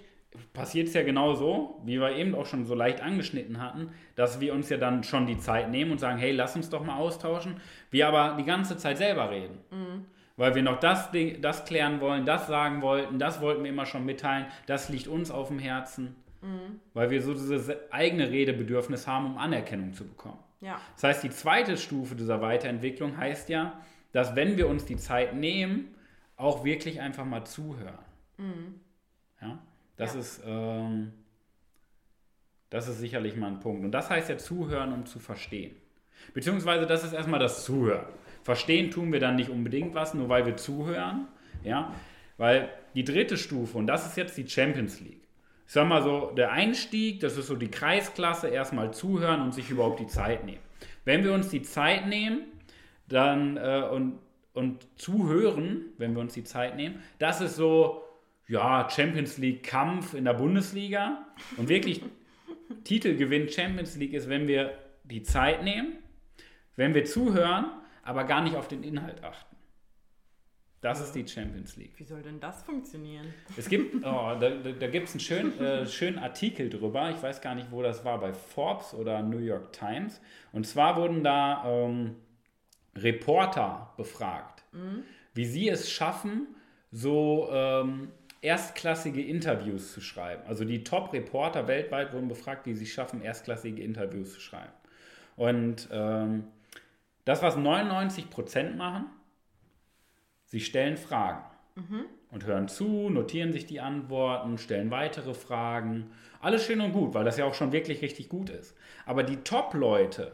passiert 0.53 0.87
es 0.89 0.93
ja 0.93 1.01
genau 1.01 1.33
so, 1.33 1.81
wie 1.85 1.99
wir 1.99 2.15
eben 2.15 2.35
auch 2.35 2.45
schon 2.45 2.65
so 2.65 2.75
leicht 2.75 3.01
angeschnitten 3.01 3.59
hatten, 3.59 3.91
dass 4.15 4.39
wir 4.39 4.53
uns 4.53 4.69
ja 4.69 4.77
dann 4.77 5.03
schon 5.03 5.25
die 5.25 5.39
Zeit 5.39 5.71
nehmen 5.71 5.91
und 5.91 5.97
sagen, 5.99 6.19
hey, 6.19 6.31
lass 6.31 6.55
uns 6.55 6.69
doch 6.69 6.83
mal 6.83 6.97
austauschen. 6.97 7.59
Wir 7.89 8.07
aber 8.07 8.37
die 8.37 8.45
ganze 8.45 8.77
Zeit 8.77 8.99
selber 8.99 9.31
reden. 9.31 9.57
Weil 10.37 10.53
wir 10.53 10.61
noch 10.61 10.79
das, 10.79 11.09
Ding- 11.11 11.41
das 11.41 11.65
klären 11.65 11.99
wollen, 11.99 12.25
das 12.27 12.45
sagen 12.47 12.81
wollten, 12.83 13.17
das 13.17 13.41
wollten 13.41 13.63
wir 13.63 13.71
immer 13.71 13.87
schon 13.87 14.05
mitteilen, 14.05 14.45
das 14.67 14.89
liegt 14.89 15.07
uns 15.07 15.31
auf 15.31 15.47
dem 15.47 15.57
Herzen. 15.59 16.15
Weil 16.93 17.09
wir 17.09 17.21
so 17.21 17.33
dieses 17.33 17.69
eigene 17.91 18.29
Redebedürfnis 18.29 19.07
haben, 19.07 19.25
um 19.27 19.37
Anerkennung 19.37 19.93
zu 19.93 20.05
bekommen. 20.07 20.39
Ja, 20.61 20.79
Das 20.95 21.03
heißt, 21.03 21.23
die 21.23 21.29
zweite 21.29 21.77
Stufe 21.77 22.15
dieser 22.15 22.41
Weiterentwicklung 22.41 23.17
heißt 23.17 23.49
ja, 23.49 23.81
dass 24.11 24.35
wenn 24.35 24.57
wir 24.57 24.67
uns 24.67 24.85
die 24.85 24.97
Zeit 24.97 25.33
nehmen, 25.35 25.93
auch 26.35 26.63
wirklich 26.63 26.99
einfach 27.01 27.25
mal 27.25 27.45
zuhören. 27.45 27.97
Ja, 29.41 29.59
das 29.97 30.13
Ja. 30.13 30.19
ist 30.19 30.41
ähm, 30.45 31.13
das 32.69 32.87
ist 32.87 32.99
sicherlich 32.99 33.35
mal 33.35 33.47
ein 33.47 33.59
Punkt. 33.59 33.83
Und 33.83 33.91
das 33.91 34.09
heißt 34.09 34.29
ja 34.29 34.37
zuhören, 34.37 34.93
um 34.93 35.05
zu 35.05 35.19
verstehen. 35.19 35.75
Beziehungsweise 36.33 36.85
das 36.85 37.03
ist 37.03 37.13
erstmal 37.13 37.39
das 37.39 37.65
Zuhören. 37.65 38.05
Verstehen 38.43 38.91
tun 38.91 39.11
wir 39.11 39.19
dann 39.19 39.35
nicht 39.35 39.49
unbedingt 39.49 39.95
was, 39.95 40.13
nur 40.13 40.29
weil 40.29 40.45
wir 40.45 40.55
zuhören. 40.55 41.27
Ja, 41.63 41.93
weil 42.37 42.69
die 42.95 43.03
dritte 43.03 43.37
Stufe, 43.37 43.77
und 43.77 43.87
das 43.87 44.05
ist 44.05 44.17
jetzt 44.17 44.37
die 44.37 44.47
Champions 44.47 44.99
League. 45.01 45.27
Ich 45.69 45.73
sag 45.73 45.87
mal 45.87 46.01
so, 46.01 46.31
der 46.35 46.51
Einstieg, 46.51 47.19
das 47.19 47.37
ist 47.37 47.45
so 47.45 47.55
die 47.55 47.69
Kreisklasse, 47.69 48.47
erstmal 48.47 48.91
zuhören 48.91 49.39
und 49.39 49.53
sich 49.53 49.69
überhaupt 49.69 49.99
die 49.99 50.07
Zeit 50.07 50.43
nehmen. 50.43 50.63
Wenn 51.05 51.23
wir 51.23 51.31
uns 51.31 51.49
die 51.49 51.61
Zeit 51.61 52.07
nehmen, 52.07 52.41
dann 53.07 53.55
äh, 53.57 53.83
und, 53.91 54.17
und 54.53 54.87
zuhören, 54.95 55.85
wenn 55.99 56.15
wir 56.15 56.21
uns 56.21 56.33
die 56.33 56.43
Zeit 56.43 56.75
nehmen, 56.75 57.03
das 57.19 57.39
ist 57.39 57.55
so, 57.55 58.01
ja, 58.47 58.89
Champions 58.89 59.37
League 59.37 59.61
Kampf 59.61 60.15
in 60.15 60.25
der 60.25 60.33
Bundesliga. 60.33 61.27
Und 61.55 61.69
wirklich 61.69 62.01
Titelgewinn 62.83 63.47
Champions 63.47 63.95
League 63.95 64.13
ist, 64.13 64.27
wenn 64.27 64.47
wir 64.47 64.75
die 65.03 65.21
Zeit 65.21 65.63
nehmen, 65.63 65.99
wenn 66.77 66.95
wir 66.95 67.05
zuhören, 67.05 67.67
aber 68.01 68.23
gar 68.23 68.41
nicht 68.41 68.55
auf 68.55 68.67
den 68.67 68.81
Inhalt 68.81 69.23
achten. 69.23 69.48
Das 70.81 71.01
ist 71.01 71.13
die 71.13 71.27
Champions 71.27 71.75
League. 71.75 71.91
wie 71.97 72.05
soll 72.05 72.21
denn 72.21 72.39
das 72.39 72.63
funktionieren? 72.63 73.33
Es 73.57 73.67
gibt, 73.67 73.95
oh, 74.05 74.35
da, 74.37 74.37
da, 74.37 74.87
gibt 74.87 75.09
es 75.09 75.13
einen 75.13 75.19
schönen, 75.19 75.59
äh, 75.59 75.85
schönen 75.85 76.17
Artikel 76.19 76.69
drüber. 76.69 77.09
Ich 77.09 77.21
weiß 77.21 77.41
gar 77.41 77.55
nicht, 77.55 77.71
wo 77.71 77.81
das 77.81 78.05
war, 78.05 78.19
bei 78.19 78.31
Forbes 78.31 78.93
oder 78.93 79.21
New 79.21 79.39
York 79.39 79.73
Times. 79.73 80.21
Und 80.53 80.65
zwar 80.65 80.95
wurden 80.95 81.23
da 81.23 81.63
ähm, 81.65 82.15
Reporter 82.95 83.93
befragt, 83.97 84.63
wie 85.33 85.45
sie 85.45 85.69
es 85.69 85.91
schaffen, 85.91 86.47
so 86.91 87.49
ähm, 87.51 88.09
erstklassige 88.41 89.21
Interviews 89.21 89.93
zu 89.93 90.01
schreiben. 90.01 90.43
Also 90.47 90.63
die 90.65 90.83
Top-Reporter 90.83 91.67
weltweit 91.67 92.13
wurden 92.13 92.27
befragt, 92.27 92.65
wie 92.65 92.73
sie 92.73 92.85
es 92.85 92.91
schaffen, 92.91 93.21
erstklassige 93.21 93.81
Interviews 93.81 94.33
zu 94.33 94.39
schreiben. 94.39 94.73
Und 95.35 95.87
ähm, 95.91 96.45
das, 97.25 97.41
was 97.41 97.55
99 97.57 98.29
Prozent 98.29 98.77
machen, 98.77 99.05
sie 100.49 100.59
stellen 100.59 100.97
Fragen 100.97 101.43
und 102.31 102.45
hören 102.45 102.67
zu, 102.67 103.09
notieren 103.09 103.53
sich 103.53 103.65
die 103.65 103.79
Antworten, 103.79 104.57
stellen 104.57 104.91
weitere 104.91 105.33
Fragen. 105.33 106.11
Alles 106.41 106.65
schön 106.65 106.81
und 106.81 106.91
gut, 106.91 107.13
weil 107.13 107.23
das 107.23 107.37
ja 107.37 107.45
auch 107.45 107.53
schon 107.53 107.71
wirklich 107.71 108.01
richtig 108.01 108.27
gut 108.27 108.49
ist. 108.49 108.75
Aber 109.05 109.23
die 109.23 109.37
Top-Leute, 109.37 110.33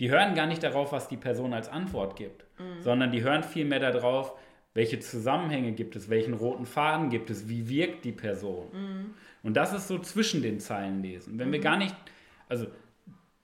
die 0.00 0.10
hören 0.10 0.34
gar 0.34 0.46
nicht 0.46 0.62
darauf, 0.62 0.92
was 0.92 1.08
die 1.08 1.16
Person 1.18 1.52
als 1.52 1.68
Antwort 1.68 2.16
gibt, 2.16 2.46
sondern 2.80 3.12
die 3.12 3.22
hören 3.22 3.42
vielmehr 3.42 3.80
darauf, 3.80 4.32
welche 4.74 4.98
Zusammenhänge 5.00 5.72
gibt 5.72 5.96
es, 5.96 6.08
welchen 6.10 6.34
roten 6.34 6.66
Faden 6.66 7.10
gibt 7.10 7.30
es, 7.30 7.48
wie 7.48 7.68
wirkt 7.68 8.04
die 8.04 8.12
Person. 8.12 8.68
Und 9.42 9.56
das 9.56 9.72
ist 9.72 9.88
so 9.88 9.98
zwischen 9.98 10.42
den 10.42 10.60
Zeilen 10.60 11.02
lesen. 11.02 11.38
Wenn 11.38 11.52
wir 11.52 11.60
gar 11.60 11.76
nicht, 11.76 11.94
also 12.48 12.66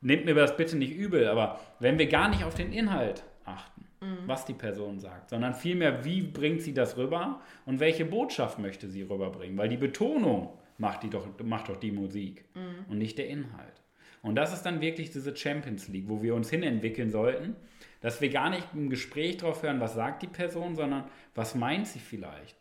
nehmt 0.01 0.25
mir 0.25 0.35
das 0.35 0.57
bitte 0.57 0.77
nicht 0.77 0.95
übel, 0.95 1.29
aber 1.29 1.61
wenn 1.81 1.99
wir 1.99 2.07
gar 2.07 2.29
nicht 2.29 2.45
auf 2.45 2.55
den 2.55 2.73
Inhalt 2.73 3.25
achten, 3.45 3.87
was 4.27 4.45
die 4.45 4.55
Person 4.55 4.99
sagt, 4.99 5.31
sondern 5.31 5.55
vielmehr, 5.55 6.05
wie 6.05 6.23
bringt 6.23 6.63
sie 6.63 6.75
das 6.75 6.97
rüber 6.97 7.41
und 7.67 7.81
welche 7.81 8.05
Botschaft 8.05 8.59
möchte 8.59 8.89
sie 8.89 9.03
rüberbringen, 9.03 9.57
weil 9.57 9.69
die 9.69 9.77
Betonung 9.77 10.59
macht, 10.79 11.03
die 11.03 11.11
doch, 11.11 11.27
macht 11.43 11.69
doch 11.69 11.77
die 11.77 11.93
Musik 11.93 12.45
und 12.89 12.99
nicht 12.99 13.19
der 13.19 13.29
Inhalt. 13.29 13.83
Und 14.23 14.37
das 14.37 14.53
ist 14.53 14.63
dann 14.63 14.81
wirklich 14.81 15.11
diese 15.11 15.37
Champions 15.37 15.89
League, 15.89 16.09
wo 16.09 16.23
wir 16.23 16.35
uns 16.35 16.49
hinentwickeln 16.51 17.11
sollten, 17.11 17.57
dass 18.01 18.21
wir 18.21 18.31
gar 18.31 18.51
nicht 18.51 18.67
im 18.73 18.89
Gespräch 18.89 19.37
drauf 19.39 19.63
hören, 19.63 19.81
was 19.81 19.95
sagt 19.95 20.23
die 20.23 20.29
Person, 20.29 20.77
sondern 20.77 21.05
was 21.35 21.55
meint 21.55 21.89
sie 21.89 21.99
vielleicht 21.99 22.57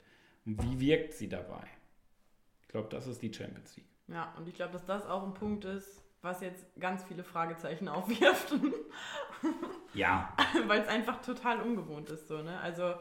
und 0.46 0.62
wie 0.64 0.80
wirkt 0.80 1.14
sie 1.14 1.30
dabei. 1.30 1.64
Ich 2.64 2.68
glaube, 2.70 2.90
das 2.90 3.08
ist 3.08 3.22
die 3.22 3.34
Champions 3.34 3.76
League. 3.76 3.86
Ja, 4.08 4.34
und 4.38 4.48
ich 4.48 4.56
glaube, 4.56 4.74
dass 4.74 4.86
das 4.86 5.06
auch 5.06 5.24
ein 5.24 5.34
Punkt 5.34 5.66
ist, 5.66 6.01
was 6.22 6.42
jetzt 6.42 6.66
ganz 6.80 7.04
viele 7.04 7.24
Fragezeichen 7.24 7.88
aufwirft. 7.88 8.54
ja. 9.94 10.36
Weil 10.68 10.82
es 10.82 10.88
einfach 10.88 11.22
total 11.22 11.62
ungewohnt 11.62 12.10
ist. 12.10 12.28
So, 12.28 12.42
ne? 12.42 12.60
Also 12.60 12.94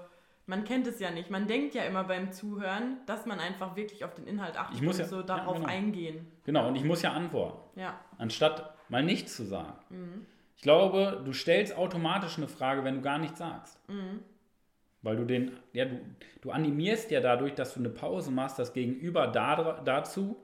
man 0.47 0.65
kennt 0.65 0.87
es 0.87 0.99
ja 0.99 1.11
nicht. 1.11 1.31
Man 1.31 1.47
denkt 1.47 1.75
ja 1.75 1.85
immer 1.85 2.05
beim 2.05 2.33
Zuhören, 2.33 2.99
dass 3.07 3.27
man 3.27 3.39
einfach 3.39 3.77
wirklich 3.77 4.05
auf 4.05 4.15
den 4.15 4.27
Inhalt 4.27 4.59
achtet 4.59 4.77
ich 4.77 4.83
muss 4.83 4.97
und 4.97 5.03
ja, 5.03 5.07
so 5.07 5.23
darauf 5.23 5.55
ja, 5.55 5.61
genau. 5.61 5.73
eingehen. 5.73 6.27
Genau, 6.45 6.69
und 6.69 6.77
ich 6.77 6.85
muss 6.85 7.03
ja 7.03 7.13
antworten. 7.13 7.79
Ja. 7.79 8.01
Anstatt 8.19 8.75
mal 8.89 9.03
nichts 9.03 9.37
zu 9.37 9.45
sagen. 9.45 9.79
Mhm. 9.91 10.27
Ich 10.57 10.63
glaube, 10.63 11.23
du 11.25 11.33
stellst 11.33 11.77
automatisch 11.77 12.37
eine 12.37 12.49
Frage, 12.49 12.85
wenn 12.85 12.97
du 12.97 13.01
gar 13.01 13.19
nichts 13.19 13.39
sagst. 13.39 13.79
Mhm. 13.89 14.21
Weil 15.03 15.17
du 15.17 15.25
den, 15.25 15.53
ja, 15.73 15.87
du, 15.87 16.01
du 16.43 16.51
animierst 16.51 17.11
ja 17.11 17.21
dadurch, 17.21 17.55
dass 17.55 17.73
du 17.73 17.81
eine 17.81 17.89
Pause 17.89 18.31
machst, 18.31 18.59
das 18.59 18.73
Gegenüber 18.73 19.27
da, 19.27 19.81
dazu 19.85 20.37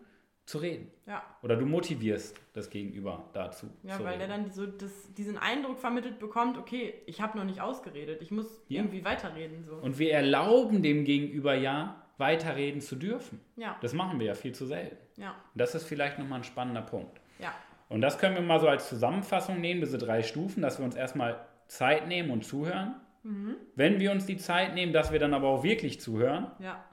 zu 0.46 0.58
reden. 0.58 0.90
Ja. 1.06 1.22
Oder 1.42 1.56
du 1.56 1.66
motivierst 1.66 2.40
das 2.52 2.70
Gegenüber 2.70 3.28
dazu. 3.32 3.66
Ja, 3.82 3.98
weil 3.98 4.14
reden. 4.14 4.18
der 4.20 4.28
dann 4.28 4.50
so 4.50 4.64
das, 4.66 5.12
diesen 5.14 5.36
Eindruck 5.36 5.78
vermittelt 5.78 6.20
bekommt, 6.20 6.56
okay, 6.56 6.94
ich 7.06 7.20
habe 7.20 7.36
noch 7.36 7.44
nicht 7.44 7.60
ausgeredet, 7.60 8.22
ich 8.22 8.30
muss 8.30 8.46
ja. 8.68 8.80
irgendwie 8.80 9.04
weiterreden. 9.04 9.64
So. 9.64 9.74
Und 9.74 9.98
wir 9.98 10.12
erlauben 10.12 10.82
dem 10.82 11.04
Gegenüber 11.04 11.54
ja, 11.54 12.00
weiterreden 12.16 12.80
zu 12.80 12.94
dürfen. 12.94 13.40
Ja. 13.56 13.76
Das 13.80 13.92
machen 13.92 14.20
wir 14.20 14.26
ja 14.26 14.34
viel 14.34 14.54
zu 14.54 14.66
selten. 14.66 14.96
Ja. 15.20 15.30
Und 15.30 15.60
das 15.60 15.74
ist 15.74 15.84
vielleicht 15.84 16.18
nochmal 16.18 16.40
ein 16.40 16.44
spannender 16.44 16.82
Punkt. 16.82 17.20
Ja. 17.40 17.52
Und 17.88 18.00
das 18.00 18.18
können 18.18 18.36
wir 18.36 18.42
mal 18.42 18.60
so 18.60 18.68
als 18.68 18.88
Zusammenfassung 18.88 19.60
nehmen, 19.60 19.80
diese 19.80 19.98
drei 19.98 20.22
Stufen, 20.22 20.62
dass 20.62 20.78
wir 20.78 20.84
uns 20.84 20.94
erstmal 20.94 21.44
Zeit 21.66 22.06
nehmen 22.06 22.30
und 22.30 22.44
zuhören. 22.44 22.94
Mhm. 23.24 23.56
Wenn 23.74 23.98
wir 23.98 24.12
uns 24.12 24.26
die 24.26 24.36
Zeit 24.36 24.74
nehmen, 24.74 24.92
dass 24.92 25.10
wir 25.10 25.18
dann 25.18 25.34
aber 25.34 25.48
auch 25.48 25.64
wirklich 25.64 26.00
zuhören. 26.00 26.52
Ja 26.60 26.84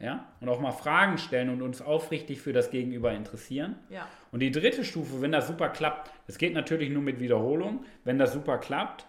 ja, 0.00 0.26
und 0.40 0.48
auch 0.48 0.60
mal 0.60 0.72
Fragen 0.72 1.18
stellen 1.18 1.50
und 1.50 1.60
uns 1.62 1.82
aufrichtig 1.82 2.40
für 2.40 2.52
das 2.52 2.70
Gegenüber 2.70 3.12
interessieren. 3.12 3.76
Ja. 3.90 4.08
Und 4.32 4.40
die 4.40 4.50
dritte 4.50 4.84
Stufe, 4.84 5.20
wenn 5.20 5.30
das 5.30 5.46
super 5.46 5.68
klappt, 5.68 6.10
das 6.26 6.38
geht 6.38 6.54
natürlich 6.54 6.90
nur 6.90 7.02
mit 7.02 7.20
Wiederholung, 7.20 7.84
wenn 8.04 8.18
das 8.18 8.32
super 8.32 8.58
klappt, 8.58 9.06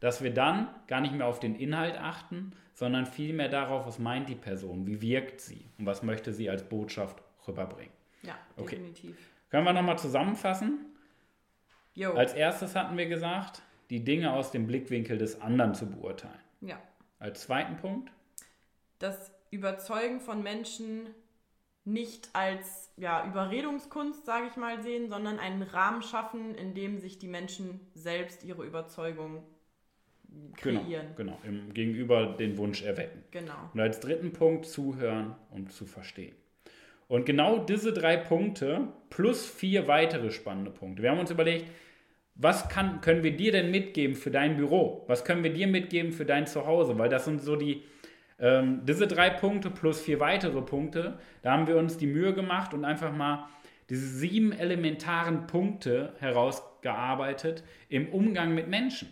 dass 0.00 0.22
wir 0.22 0.34
dann 0.34 0.68
gar 0.88 1.00
nicht 1.00 1.14
mehr 1.14 1.26
auf 1.26 1.38
den 1.38 1.54
Inhalt 1.54 1.96
achten, 1.96 2.52
sondern 2.74 3.06
vielmehr 3.06 3.48
darauf, 3.48 3.86
was 3.86 4.00
meint 4.00 4.28
die 4.28 4.34
Person, 4.34 4.86
wie 4.86 5.00
wirkt 5.00 5.40
sie 5.40 5.68
und 5.78 5.86
was 5.86 6.02
möchte 6.02 6.32
sie 6.32 6.50
als 6.50 6.68
Botschaft 6.68 7.22
rüberbringen. 7.46 7.92
Ja, 8.22 8.36
definitiv. 8.58 9.10
Okay. 9.10 9.22
Können 9.50 9.64
wir 9.64 9.72
nochmal 9.72 9.98
zusammenfassen? 9.98 10.86
Jo. 11.94 12.14
Als 12.14 12.34
erstes 12.34 12.74
hatten 12.74 12.96
wir 12.96 13.06
gesagt, 13.06 13.62
die 13.90 14.02
Dinge 14.02 14.32
aus 14.32 14.50
dem 14.50 14.66
Blickwinkel 14.66 15.18
des 15.18 15.40
anderen 15.40 15.74
zu 15.74 15.88
beurteilen. 15.88 16.40
Ja. 16.62 16.80
Als 17.18 17.42
zweiten 17.42 17.76
Punkt? 17.76 18.10
Das 18.98 19.30
Überzeugen 19.52 20.20
von 20.20 20.42
Menschen 20.42 21.06
nicht 21.84 22.30
als 22.32 22.92
ja, 22.96 23.26
Überredungskunst, 23.26 24.24
sage 24.24 24.46
ich 24.50 24.56
mal, 24.56 24.82
sehen, 24.82 25.08
sondern 25.08 25.38
einen 25.38 25.62
Rahmen 25.62 26.02
schaffen, 26.02 26.54
in 26.54 26.74
dem 26.74 26.98
sich 26.98 27.18
die 27.18 27.28
Menschen 27.28 27.80
selbst 27.94 28.44
ihre 28.44 28.64
Überzeugung 28.64 29.44
kreieren. 30.56 31.14
Genau, 31.16 31.36
genau. 31.36 31.38
Im 31.44 31.74
Gegenüber 31.74 32.26
den 32.38 32.56
Wunsch 32.56 32.82
erwecken. 32.82 33.22
Genau. 33.30 33.70
Und 33.74 33.80
als 33.80 34.00
dritten 34.00 34.32
Punkt 34.32 34.66
zuhören 34.66 35.36
und 35.50 35.72
zu 35.72 35.84
verstehen. 35.84 36.34
Und 37.08 37.26
genau 37.26 37.58
diese 37.58 37.92
drei 37.92 38.16
Punkte 38.16 38.88
plus 39.10 39.44
vier 39.44 39.86
weitere 39.86 40.30
spannende 40.30 40.70
Punkte. 40.70 41.02
Wir 41.02 41.10
haben 41.10 41.18
uns 41.18 41.30
überlegt, 41.30 41.66
was 42.34 42.68
kann, 42.68 43.02
können 43.02 43.22
wir 43.22 43.36
dir 43.36 43.52
denn 43.52 43.70
mitgeben 43.70 44.16
für 44.16 44.30
dein 44.30 44.56
Büro? 44.56 45.04
Was 45.08 45.24
können 45.24 45.42
wir 45.42 45.52
dir 45.52 45.66
mitgeben 45.66 46.12
für 46.12 46.24
dein 46.24 46.46
Zuhause? 46.46 46.98
Weil 46.98 47.10
das 47.10 47.26
sind 47.26 47.42
so 47.42 47.56
die, 47.56 47.82
ähm, 48.42 48.80
diese 48.84 49.06
drei 49.06 49.30
Punkte 49.30 49.70
plus 49.70 50.00
vier 50.00 50.18
weitere 50.20 50.60
Punkte, 50.60 51.18
da 51.42 51.52
haben 51.52 51.68
wir 51.68 51.76
uns 51.76 51.96
die 51.96 52.08
Mühe 52.08 52.34
gemacht 52.34 52.74
und 52.74 52.84
einfach 52.84 53.12
mal 53.12 53.46
diese 53.88 54.06
sieben 54.06 54.52
elementaren 54.52 55.46
Punkte 55.46 56.14
herausgearbeitet 56.18 57.62
im 57.88 58.08
Umgang 58.08 58.54
mit 58.54 58.68
Menschen. 58.68 59.08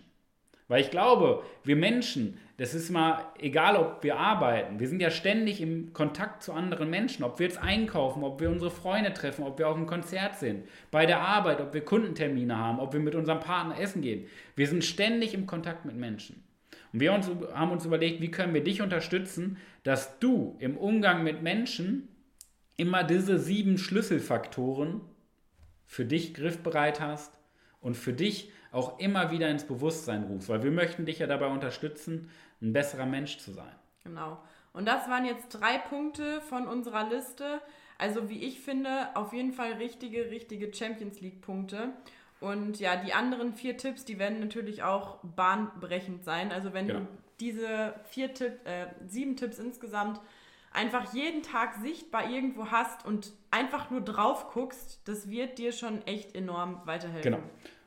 Weil 0.66 0.82
ich 0.82 0.90
glaube, 0.90 1.42
wir 1.64 1.76
Menschen, 1.76 2.38
das 2.56 2.74
ist 2.74 2.90
mal 2.90 3.24
egal, 3.38 3.76
ob 3.76 4.02
wir 4.02 4.16
arbeiten, 4.16 4.78
wir 4.80 4.88
sind 4.88 5.00
ja 5.00 5.10
ständig 5.10 5.60
im 5.60 5.92
Kontakt 5.92 6.42
zu 6.42 6.52
anderen 6.52 6.90
Menschen, 6.90 7.24
ob 7.24 7.38
wir 7.38 7.46
jetzt 7.46 7.60
einkaufen, 7.60 8.24
ob 8.24 8.40
wir 8.40 8.50
unsere 8.50 8.70
Freunde 8.70 9.12
treffen, 9.12 9.44
ob 9.44 9.58
wir 9.58 9.68
auf 9.68 9.76
einem 9.76 9.86
Konzert 9.86 10.36
sind, 10.36 10.64
bei 10.90 11.06
der 11.06 11.20
Arbeit, 11.20 11.60
ob 11.60 11.74
wir 11.74 11.84
Kundentermine 11.84 12.56
haben, 12.56 12.80
ob 12.80 12.92
wir 12.92 13.00
mit 13.00 13.14
unserem 13.14 13.40
Partner 13.40 13.78
essen 13.78 14.02
gehen. 14.02 14.26
Wir 14.56 14.66
sind 14.66 14.84
ständig 14.84 15.34
im 15.34 15.46
Kontakt 15.46 15.84
mit 15.84 15.96
Menschen. 15.96 16.42
Und 16.92 17.00
wir 17.00 17.12
uns, 17.12 17.28
haben 17.54 17.70
uns 17.70 17.84
überlegt, 17.84 18.20
wie 18.20 18.30
können 18.30 18.54
wir 18.54 18.64
dich 18.64 18.82
unterstützen, 18.82 19.56
dass 19.82 20.18
du 20.18 20.56
im 20.58 20.76
Umgang 20.76 21.22
mit 21.22 21.42
Menschen 21.42 22.08
immer 22.76 23.04
diese 23.04 23.38
sieben 23.38 23.78
Schlüsselfaktoren 23.78 25.00
für 25.86 26.04
dich 26.04 26.34
griffbereit 26.34 27.00
hast 27.00 27.32
und 27.80 27.96
für 27.96 28.12
dich 28.12 28.50
auch 28.72 28.98
immer 28.98 29.30
wieder 29.30 29.50
ins 29.50 29.64
Bewusstsein 29.64 30.24
rufst, 30.24 30.48
weil 30.48 30.62
wir 30.62 30.70
möchten 30.70 31.04
dich 31.04 31.18
ja 31.18 31.26
dabei 31.26 31.48
unterstützen, 31.48 32.30
ein 32.62 32.72
besserer 32.72 33.06
Mensch 33.06 33.38
zu 33.38 33.52
sein. 33.52 33.74
Genau. 34.04 34.38
Und 34.72 34.86
das 34.86 35.08
waren 35.08 35.24
jetzt 35.24 35.48
drei 35.50 35.78
Punkte 35.78 36.40
von 36.42 36.68
unserer 36.68 37.08
Liste. 37.08 37.60
Also 37.98 38.28
wie 38.28 38.44
ich 38.44 38.60
finde, 38.60 39.08
auf 39.14 39.32
jeden 39.32 39.52
Fall 39.52 39.72
richtige, 39.74 40.30
richtige 40.30 40.72
Champions 40.72 41.20
League 41.20 41.42
Punkte. 41.42 41.90
Und 42.40 42.80
ja, 42.80 42.96
die 42.96 43.12
anderen 43.12 43.54
vier 43.54 43.76
Tipps, 43.76 44.04
die 44.04 44.18
werden 44.18 44.40
natürlich 44.40 44.82
auch 44.82 45.18
bahnbrechend 45.22 46.24
sein. 46.24 46.52
Also 46.52 46.72
wenn 46.72 46.86
genau. 46.86 47.00
du 47.00 47.06
diese 47.38 47.94
vier 48.04 48.32
Tipp, 48.32 48.52
äh, 48.64 48.86
sieben 49.06 49.36
Tipps 49.36 49.58
insgesamt 49.58 50.20
einfach 50.72 51.12
jeden 51.12 51.42
Tag 51.42 51.74
sichtbar 51.82 52.30
irgendwo 52.30 52.66
hast 52.70 53.04
und 53.04 53.32
einfach 53.50 53.90
nur 53.90 54.00
drauf 54.00 54.50
guckst, 54.52 55.00
das 55.06 55.28
wird 55.28 55.58
dir 55.58 55.72
schon 55.72 56.06
echt 56.06 56.34
enorm 56.34 56.80
weiterhelfen. 56.84 57.32
Genau. 57.32 57.42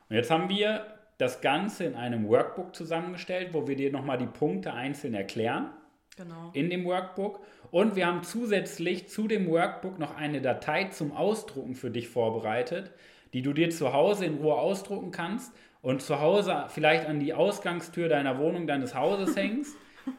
Und 0.08 0.16
jetzt 0.16 0.30
haben 0.30 0.48
wir 0.48 0.86
das 1.18 1.40
Ganze 1.40 1.84
in 1.84 1.94
einem 1.94 2.28
Workbook 2.28 2.74
zusammengestellt, 2.74 3.54
wo 3.54 3.66
wir 3.66 3.76
dir 3.76 3.90
nochmal 3.90 4.18
die 4.18 4.26
Punkte 4.26 4.72
einzeln 4.72 5.14
erklären. 5.14 5.70
Genau. 6.16 6.50
In 6.52 6.70
dem 6.70 6.84
Workbook. 6.84 7.40
Und 7.70 7.96
wir 7.96 8.06
haben 8.06 8.22
zusätzlich 8.22 9.08
zu 9.08 9.26
dem 9.26 9.48
Workbook 9.48 9.98
noch 9.98 10.16
eine 10.16 10.40
Datei 10.40 10.84
zum 10.84 11.12
Ausdrucken 11.12 11.74
für 11.74 11.90
dich 11.90 12.08
vorbereitet, 12.08 12.92
die 13.34 13.42
du 13.42 13.52
dir 13.52 13.68
zu 13.68 13.92
Hause 13.92 14.24
in 14.24 14.36
Ruhe 14.36 14.54
ausdrucken 14.54 15.10
kannst 15.10 15.52
und 15.82 16.00
zu 16.00 16.20
Hause 16.20 16.64
vielleicht 16.68 17.06
an 17.06 17.20
die 17.20 17.34
Ausgangstür 17.34 18.08
deiner 18.08 18.38
Wohnung, 18.38 18.66
deines 18.66 18.94
Hauses 18.94 19.36
hängst 19.36 19.76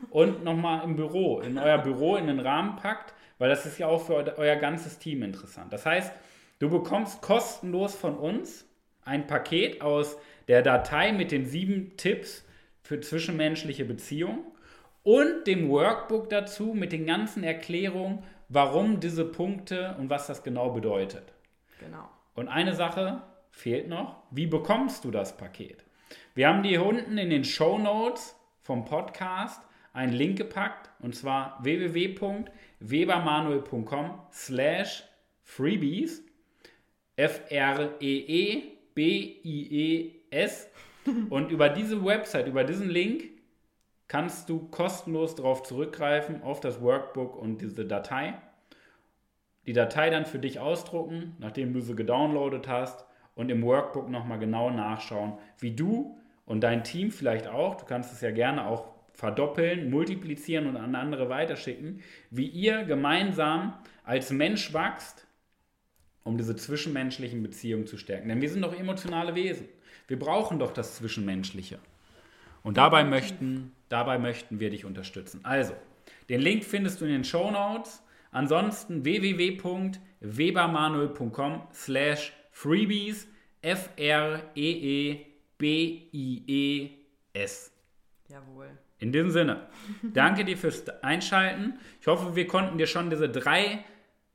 und 0.10 0.44
nochmal 0.44 0.84
im 0.84 0.96
Büro, 0.96 1.40
in 1.40 1.58
euer 1.58 1.78
Büro 1.78 2.18
in 2.18 2.28
den 2.28 2.40
Rahmen 2.40 2.76
packt, 2.76 3.14
weil 3.38 3.50
das 3.50 3.66
ist 3.66 3.80
ja 3.80 3.88
auch 3.88 4.06
für 4.06 4.38
euer 4.38 4.58
ganzes 4.58 5.00
Team 5.00 5.24
interessant. 5.24 5.72
Das 5.72 5.86
heißt, 5.86 6.12
du 6.60 6.70
bekommst 6.70 7.22
kostenlos 7.22 7.96
von 7.96 8.18
uns 8.18 8.68
ein 9.06 9.28
Paket 9.28 9.82
aus 9.82 10.18
der 10.48 10.62
Datei 10.62 11.14
mit 11.14 11.32
den 11.32 11.46
sieben 11.46 11.96
Tipps 11.98 12.44
für 12.84 13.00
zwischenmenschliche 13.00 13.86
Beziehungen 13.86 14.44
und 15.04 15.48
dem 15.48 15.70
Workbook 15.70 16.30
dazu 16.30 16.74
mit 16.74 16.92
den 16.92 17.06
ganzen 17.06 17.44
Erklärungen, 17.44 18.24
warum 18.50 19.00
diese 19.00 19.24
Punkte 19.24 19.96
und 20.00 20.10
was 20.10 20.28
das 20.28 20.44
genau 20.44 20.72
bedeutet. 20.72 21.34
Genau. 21.80 22.10
Und 22.36 22.50
eine 22.50 22.76
Sache 22.76 23.24
fehlt 23.50 23.88
noch. 23.88 24.22
Wie 24.30 24.46
bekommst 24.46 25.06
du 25.06 25.12
das 25.12 25.38
Paket? 25.38 25.86
Wir 26.36 26.50
haben 26.50 26.62
dir 26.64 26.86
unten 26.86 27.18
in 27.18 27.30
den 27.30 27.46
Show 27.46 27.78
Notes 27.78 28.36
vom 28.62 28.86
Podcast 28.86 29.62
einen 29.94 30.14
Link 30.14 30.38
gepackt 30.38 30.90
und 31.00 31.16
zwar 31.16 31.58
www.webermanuel.com 31.64 34.20
slash 34.32 35.04
freebies 35.42 36.24
F-R-E-E-B-I-E-S 37.16 37.90
und 41.30 41.52
über 41.52 41.70
diese 41.70 42.04
Website, 42.04 42.48
über 42.48 42.66
diesen 42.66 42.90
Link 42.90 43.30
kannst 44.10 44.50
du 44.50 44.68
kostenlos 44.68 45.36
darauf 45.36 45.64
zurückgreifen, 45.64 46.44
auf 46.44 46.60
das 46.60 46.82
Workbook 46.82 47.38
und 47.38 47.62
diese 47.62 47.86
Datei 47.86 48.34
die 49.66 49.74
Datei 49.74 50.10
dann 50.10 50.26
für 50.26 50.40
dich 50.40 50.60
ausdrucken, 50.60 51.36
nachdem 51.40 51.74
du 51.74 51.82
sie 51.82 51.96
gedownloadet 51.96 52.68
hast 52.68 53.06
und 53.36 53.50
im 53.50 53.64
Workbook 53.64 54.10
nochmal 54.10 54.40
genau 54.40 54.70
nachschauen, 54.70 55.34
wie 55.60 55.72
du 55.72 56.18
und 56.46 56.62
dein 56.62 56.84
Team 56.84 57.12
vielleicht 57.12 57.48
auch, 57.48 57.76
du 57.76 57.86
kannst 57.86 58.14
es 58.14 58.22
ja 58.22 58.32
gerne 58.32 58.68
auch 58.68 58.88
verdoppeln, 59.14 59.90
multiplizieren 59.90 60.68
und 60.68 60.78
an 60.78 60.96
andere 60.96 61.30
weiterschicken, 61.30 62.02
wie 62.30 62.48
ihr 62.48 62.84
gemeinsam 62.84 63.74
als 64.04 64.32
Mensch 64.32 64.74
wächst, 64.74 65.26
um 66.24 66.38
diese 66.38 66.56
zwischenmenschlichen 66.56 67.42
Beziehungen 67.42 67.88
zu 67.88 67.98
stärken. 67.98 68.30
Denn 68.30 68.42
wir 68.42 68.50
sind 68.50 68.62
doch 68.62 68.78
emotionale 68.78 69.36
Wesen. 69.36 69.68
Wir 70.08 70.20
brauchen 70.20 70.60
doch 70.60 70.72
das 70.72 70.96
Zwischenmenschliche. 70.96 71.80
Und 72.62 72.78
dabei 72.78 73.04
möchten, 73.04 73.72
dabei 73.90 74.18
möchten 74.18 74.60
wir 74.60 74.70
dich 74.70 74.86
unterstützen. 74.86 75.40
Also, 75.44 75.74
den 76.30 76.42
Link 76.42 76.64
findest 76.64 77.00
du 77.00 77.06
in 77.06 77.12
den 77.12 77.24
Show 77.24 77.52
Notes. 77.52 78.04
Ansonsten 78.36 79.04
www.webermanuel.com 79.06 81.68
slash 81.72 82.34
freebies 82.52 83.30
F-R-E-E-B-I-E-S. 83.62 84.52
Jawohl. 88.28 88.78
In 89.00 89.14
diesem 89.14 89.32
Sinne, 89.32 89.68
danke 90.04 90.44
dir 90.44 90.58
fürs 90.58 90.84
Einschalten. 91.02 91.80
Ich 92.02 92.08
hoffe, 92.08 92.36
wir 92.36 92.46
konnten 92.48 92.78
dir 92.78 92.88
schon 92.88 93.10
diese 93.10 93.30
drei, 93.30 93.86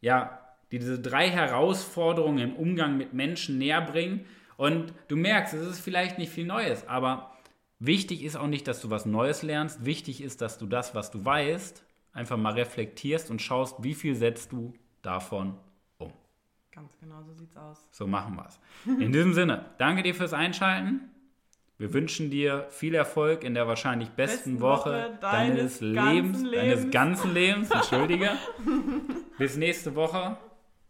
ja, 0.00 0.48
diese 0.72 0.98
drei 0.98 1.28
Herausforderungen 1.28 2.38
im 2.38 2.56
Umgang 2.56 2.96
mit 2.96 3.12
Menschen 3.12 3.58
näher 3.58 3.82
bringen. 3.82 4.24
Und 4.56 4.94
du 5.08 5.16
merkst, 5.16 5.52
es 5.52 5.66
ist 5.66 5.80
vielleicht 5.80 6.16
nicht 6.16 6.32
viel 6.32 6.46
Neues, 6.46 6.88
aber 6.88 7.36
wichtig 7.78 8.24
ist 8.24 8.36
auch 8.36 8.46
nicht, 8.46 8.66
dass 8.66 8.80
du 8.80 8.88
was 8.88 9.04
Neues 9.04 9.42
lernst. 9.42 9.84
Wichtig 9.84 10.22
ist, 10.22 10.40
dass 10.40 10.56
du 10.56 10.66
das, 10.66 10.94
was 10.94 11.10
du 11.10 11.22
weißt, 11.22 11.84
einfach 12.12 12.36
mal 12.36 12.52
reflektierst 12.54 13.30
und 13.30 13.40
schaust, 13.40 13.76
wie 13.82 13.94
viel 13.94 14.14
setzt 14.14 14.52
du 14.52 14.72
davon 15.02 15.56
um. 15.98 16.12
Ganz 16.72 16.96
genau, 16.98 17.22
so 17.22 17.32
sieht's 17.34 17.56
aus. 17.56 17.88
So 17.90 18.06
machen 18.06 18.36
wir 18.36 18.46
es. 18.46 18.60
In 18.86 19.12
diesem 19.12 19.34
Sinne, 19.34 19.66
danke 19.78 20.02
dir 20.02 20.14
fürs 20.14 20.32
Einschalten. 20.32 21.10
Wir 21.78 21.94
wünschen 21.94 22.30
dir 22.30 22.66
viel 22.68 22.94
Erfolg 22.94 23.42
in 23.42 23.54
der 23.54 23.66
wahrscheinlich 23.66 24.10
besten, 24.10 24.36
Besten 24.36 24.60
Woche, 24.60 24.90
Woche 24.90 25.18
deines, 25.20 25.78
deines 25.78 25.80
Lebens, 25.80 26.42
ganzen 26.42 26.52
deines 26.52 26.78
Lebens. 26.78 26.90
ganzen 26.92 27.32
Lebens, 27.34 27.70
entschuldige. 27.70 28.30
Bis 29.38 29.56
nächste 29.56 29.94
Woche. 29.94 30.36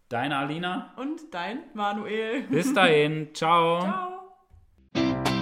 Deine 0.09 0.37
Alina. 0.39 0.93
Und 0.97 1.21
dein 1.33 1.59
Manuel. 1.75 2.43
Bis 2.51 2.75
dahin. 2.75 3.29
Ciao. 3.35 3.83
Ciao. 3.83 4.10